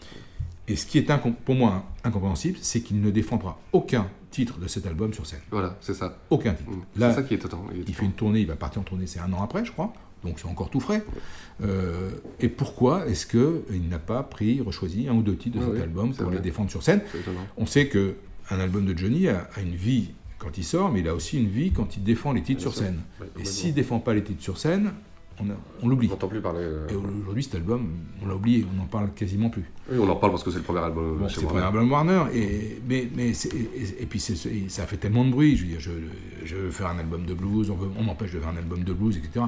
Et 0.69 0.77
ce 0.77 0.87
qui 0.87 0.99
est 0.99 1.07
pour 1.45 1.55
moi 1.55 1.85
incompréhensible, 2.05 2.59
c'est 2.61 2.83
qu'il 2.83 3.01
ne 3.01 3.11
défendra 3.11 3.59
aucun 3.73 4.07
titre 4.31 4.59
de 4.59 4.69
cet 4.69 4.87
album 4.87 5.13
sur 5.13 5.27
scène. 5.27 5.41
Voilà, 5.51 5.77
c'est 5.81 5.95
ça. 5.95 6.19
Aucun 6.31 6.55
titre. 6.55 6.71
Mmh. 6.71 6.85
C'est 6.97 7.13
ça 7.13 7.23
qui 7.23 7.35
est 7.35 7.39
totalement. 7.39 7.67
Il, 7.75 7.95
fait 7.95 8.05
une 8.05 8.13
tournée, 8.13 8.41
il 8.41 8.47
va 8.47 8.57
partir 8.57 8.81
en 8.81 8.85
tournée, 8.85 9.07
c'est 9.07 9.19
un 9.19 9.33
an 9.33 9.43
après, 9.43 9.65
je 9.65 9.73
crois. 9.73 9.93
Donc 10.25 10.39
c'est 10.39 10.49
encore 10.49 10.71
tout 10.71 10.81
frais. 10.81 11.05
Euh, 11.63 12.11
et 12.41 12.49
pourquoi 12.49 13.07
est-ce 13.07 13.27
qu'il 13.27 13.89
n'a 13.89 13.99
pas 13.99 14.23
pris, 14.23 14.61
rechoisi 14.61 15.09
un 15.09 15.15
ou 15.15 15.23
deux 15.23 15.37
titres 15.37 15.59
de 15.59 15.75
cet 15.75 15.83
album 15.83 16.15
pour 16.15 16.31
les 16.31 16.41
défendre 16.41 16.71
sur 16.71 16.83
scène? 16.83 17.03
On 17.57 17.67
sait 17.67 17.89
que 17.89 18.15
un 18.51 18.61
album 18.61 18.85
de 18.85 18.97
Johnny 18.97 19.29
a, 19.29 19.49
une 19.61 19.75
vie 19.75 20.11
quand 20.39 20.59
il 20.59 20.65
sort, 20.65 20.91
mais 20.91 21.01
il 21.01 21.09
a 21.09 21.15
aussi 21.15 21.39
une 21.39 21.49
vie 21.49 21.71
quand 21.71 21.97
il 21.97 22.03
défend 22.03 22.33
les 22.33 22.43
titres 22.43 22.61
sur 22.61 22.75
scène. 22.75 23.01
et 23.39 23.45
s'il 23.45 23.71
ne 23.71 23.75
défend 23.75 24.01
pas 24.01 24.15
les 24.15 24.23
titres 24.23 24.43
sur 24.43 24.59
scène, 24.59 24.93
on, 25.83 25.89
l'oublie. 25.89 26.09
On 26.09 26.11
n'entend 26.11 26.29
plus 26.29 26.41
parler. 26.41 26.61
Euh, 26.63 26.89
et 26.89 26.95
aujourd'hui, 26.95 27.43
cet 27.43 27.55
album, 27.57 27.89
on 28.23 28.27
l'a 28.27 28.35
oublié, 28.35 28.67
on 28.73 28.77
n'en 28.77 28.87
parle 28.87 29.11
quasiment 29.13 29.51
plus. 29.51 29.65
Oui, 29.91 29.99
on 30.01 30.09
en 30.09 30.17
parle 30.17 30.33
parce 30.33 30.45
que 30.45 30.51
c'est 30.51 30.59
le 30.59 30.63
premier 30.63 30.81
album. 30.81 31.19
Bon, 31.19 31.29
c'est 31.29 31.41
le 31.41 31.47
premier 31.47 31.63
album 31.63 31.91
Warner, 31.91 32.25
et, 32.35 32.81
mais, 32.89 33.09
mais 33.15 33.31
et, 33.31 34.07
puis 34.07 34.21
ça 34.21 34.87
fait 34.87 34.97
tellement 34.97 35.25
de 35.25 35.31
bruit. 35.31 35.57
Je 35.57 35.63
veux 35.63 35.69
dire, 35.69 35.81
je, 36.45 36.55
veux 36.57 36.71
faire 36.71 36.89
un 36.89 36.99
album 36.99 37.25
de 37.25 37.35
blues, 37.35 37.71
on, 37.71 38.03
m'empêche 38.03 38.33
de 38.33 38.39
faire 38.39 38.49
un 38.49 38.57
album 38.57 38.85
de 38.85 38.93
blues, 38.93 39.17
etc. 39.17 39.47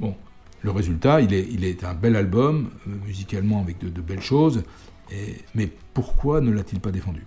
Bon, 0.00 0.14
le 0.62 0.70
résultat, 0.70 1.20
il 1.20 1.32
est, 1.32 1.46
il 1.50 1.64
est 1.64 1.84
un 1.84 1.94
bel 1.94 2.16
album, 2.16 2.70
euh, 2.88 2.90
musicalement 3.06 3.60
avec 3.60 3.78
de, 3.78 3.88
de 3.88 4.00
belles 4.00 4.22
choses, 4.22 4.62
et, 5.12 5.36
mais 5.54 5.70
pourquoi 5.94 6.40
ne 6.40 6.50
l'a-t-il 6.50 6.80
pas 6.80 6.90
défendu? 6.90 7.24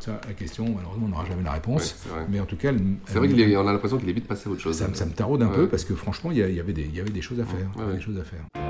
Ça, 0.00 0.20
la 0.26 0.34
question, 0.34 0.64
malheureusement, 0.74 1.06
on 1.06 1.08
n'aura 1.10 1.24
jamais 1.24 1.44
la 1.44 1.52
réponse. 1.52 2.04
mais 2.28 2.40
en 2.40 2.44
tout 2.44 2.56
cas, 2.56 2.72
c'est 3.06 3.18
vrai 3.18 3.28
qu'on 3.28 3.68
a 3.68 3.72
l'impression 3.72 3.98
qu'il 3.98 4.08
est 4.08 4.12
vite 4.12 4.26
passé 4.26 4.48
à 4.48 4.52
autre 4.52 4.60
chose. 4.60 4.76
Ça, 4.76 4.92
ça 4.94 5.06
me 5.06 5.12
taraude 5.12 5.42
un 5.42 5.48
peu 5.48 5.68
parce 5.68 5.84
que 5.84 5.94
franchement, 5.94 6.32
il 6.32 6.38
y, 6.38 6.42
avait 6.60 6.72
des, 6.72 6.82
il 6.82 6.94
y 6.94 7.00
avait 7.00 7.10
des 7.10 7.22
choses 7.22 7.38
à 7.38 7.44
faire. 7.44 7.70
Des 7.94 8.00
choses 8.00 8.18
à 8.18 8.24
faire. 8.24 8.61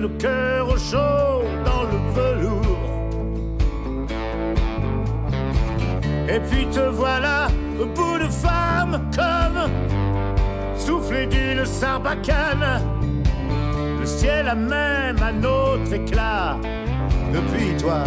Cœur 0.00 0.08
nos 0.08 0.18
cœurs 0.18 0.68
au 0.68 0.78
chaud 0.78 1.44
dans 1.64 1.82
le 1.84 1.98
velours. 2.14 2.78
Et 6.28 6.40
puis 6.40 6.66
te 6.66 6.80
voilà 6.80 7.48
bout 7.94 8.18
de 8.18 8.28
femme 8.28 9.10
comme 9.14 9.70
soufflé 10.76 11.26
d'une 11.26 11.64
sarbacane. 11.64 12.82
Le 13.98 14.06
ciel 14.06 14.48
a 14.48 14.54
même 14.54 15.16
un 15.22 15.44
autre 15.44 15.92
éclat 15.92 16.56
depuis 17.32 17.76
toi. 17.76 18.04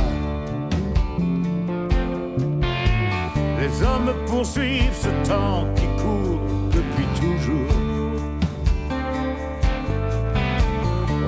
Les 3.60 3.84
hommes 3.84 4.14
poursuivent 4.28 4.94
ce 4.94 5.10
temps 5.28 5.66
qui 5.76 5.86
court 6.02 6.42
depuis 6.72 7.06
toujours. 7.20 7.73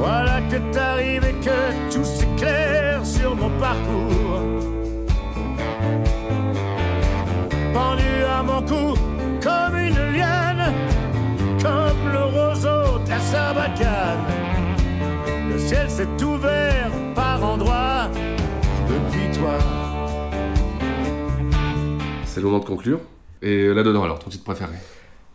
Voilà 0.06 0.40
que 0.52 0.58
t'arrives 0.72 1.26
et 1.26 1.34
que 1.44 1.92
tout 1.92 2.04
s'éclaire 2.04 3.04
sur 3.04 3.36
mon 3.36 3.50
parcours. 3.60 4.40
Pendu 7.74 8.14
à 8.38 8.44
mon 8.44 8.62
cou 8.62 8.94
comme 9.42 9.76
une 9.76 10.02
liane, 10.14 10.72
comme 11.60 12.12
le 12.14 12.24
roseau 12.38 13.00
de 13.04 13.10
la 13.10 13.20
sabacane. 13.20 14.26
Le 15.50 15.58
ciel 15.58 15.90
s'est 15.90 16.24
ouvert 16.24 16.92
par 17.16 17.44
endroits 17.44 18.08
depuis 18.88 19.36
toi. 19.40 19.58
C'est 22.26 22.42
le 22.42 22.46
moment 22.46 22.60
de 22.60 22.66
conclure. 22.66 23.00
Et 23.42 23.74
là-dedans, 23.74 24.04
alors, 24.04 24.20
ton 24.20 24.30
titre 24.30 24.44
préféré? 24.44 24.76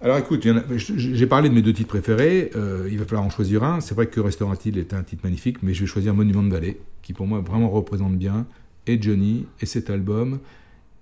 Alors 0.02 0.16
écoute, 0.16 0.46
j'ai 0.76 1.26
parlé 1.26 1.50
de 1.50 1.54
mes 1.54 1.60
deux 1.60 1.74
titres 1.74 1.90
préférés, 1.90 2.50
euh, 2.56 2.88
il 2.90 2.98
va 2.98 3.04
falloir 3.04 3.22
en 3.22 3.28
choisir 3.28 3.64
un. 3.64 3.80
C'est 3.80 3.94
vrai 3.94 4.06
que 4.06 4.18
Restaurant-il 4.18 4.78
est 4.78 4.94
un 4.94 5.02
titre 5.02 5.22
magnifique, 5.24 5.62
mais 5.62 5.74
je 5.74 5.80
vais 5.80 5.86
choisir 5.86 6.14
Monument 6.14 6.42
de 6.42 6.48
Vallée, 6.48 6.80
qui 7.02 7.12
pour 7.12 7.26
moi 7.26 7.40
vraiment 7.40 7.68
représente 7.68 8.16
bien 8.16 8.46
et 8.86 9.00
Johnny 9.00 9.46
et 9.60 9.66
cet 9.66 9.90
album, 9.90 10.40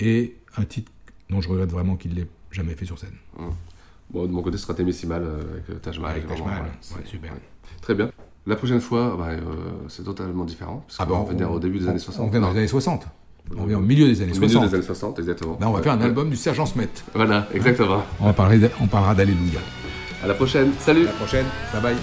et 0.00 0.36
un 0.56 0.64
titre 0.64 0.90
dont 1.30 1.40
je 1.40 1.48
regrette 1.48 1.70
vraiment 1.70 1.94
qu'il 1.94 2.10
ne 2.10 2.16
l'ait 2.16 2.26
jamais 2.50 2.74
fait 2.74 2.86
sur 2.86 2.98
scène. 2.98 3.14
Mmh. 3.38 3.44
Bon, 4.10 4.26
de 4.26 4.32
mon 4.32 4.42
côté, 4.42 4.56
ce 4.56 4.66
sera 4.66 4.74
euh, 4.80 5.52
avec 5.52 5.70
euh, 5.70 5.74
Taj 5.74 6.00
Mahal. 6.00 6.16
Avec 6.16 6.26
Taj 6.26 6.42
Mahal, 6.42 6.64
ouais, 6.64 7.04
super. 7.04 7.32
Très 7.80 7.94
bien. 7.94 8.10
La 8.46 8.56
prochaine 8.56 8.80
fois, 8.80 9.16
bah, 9.16 9.36
c'est 9.88 10.02
totalement 10.02 10.44
différent, 10.44 10.82
parce 10.86 10.98
ah 10.98 11.06
qu'on 11.06 11.22
va 11.22 11.32
venir 11.32 11.52
au 11.52 11.60
début 11.60 11.78
des 11.78 11.88
années 11.88 11.98
60. 12.00 12.26
On 12.26 12.30
vient 12.30 12.40
dans 12.40 12.50
les 12.50 12.58
années 12.58 12.66
60. 12.66 13.06
On 13.56 13.68
est 13.68 13.74
au 13.74 13.80
milieu 13.80 14.06
des 14.06 14.22
années 14.22 14.34
60. 14.34 14.42
Au 14.42 14.58
milieu 14.58 14.68
des 14.68 14.74
années 14.74 14.84
60, 14.84 15.18
exactement. 15.18 15.58
Là, 15.60 15.68
on 15.68 15.72
va 15.72 15.82
faire 15.82 15.92
un 15.92 16.00
album 16.00 16.30
du 16.30 16.36
Sergent 16.36 16.66
Smet. 16.66 16.88
Voilà, 17.14 17.48
exactement. 17.54 18.02
On, 18.20 18.26
va 18.26 18.32
parler 18.32 18.60
on 18.80 18.86
parlera 18.86 19.14
d'Alléluia. 19.14 19.60
À 20.22 20.26
la 20.26 20.34
prochaine. 20.34 20.72
Salut. 20.78 21.02
À 21.02 21.06
la 21.06 21.12
prochaine. 21.12 21.46
Bye 21.72 21.82
bye. 21.82 21.96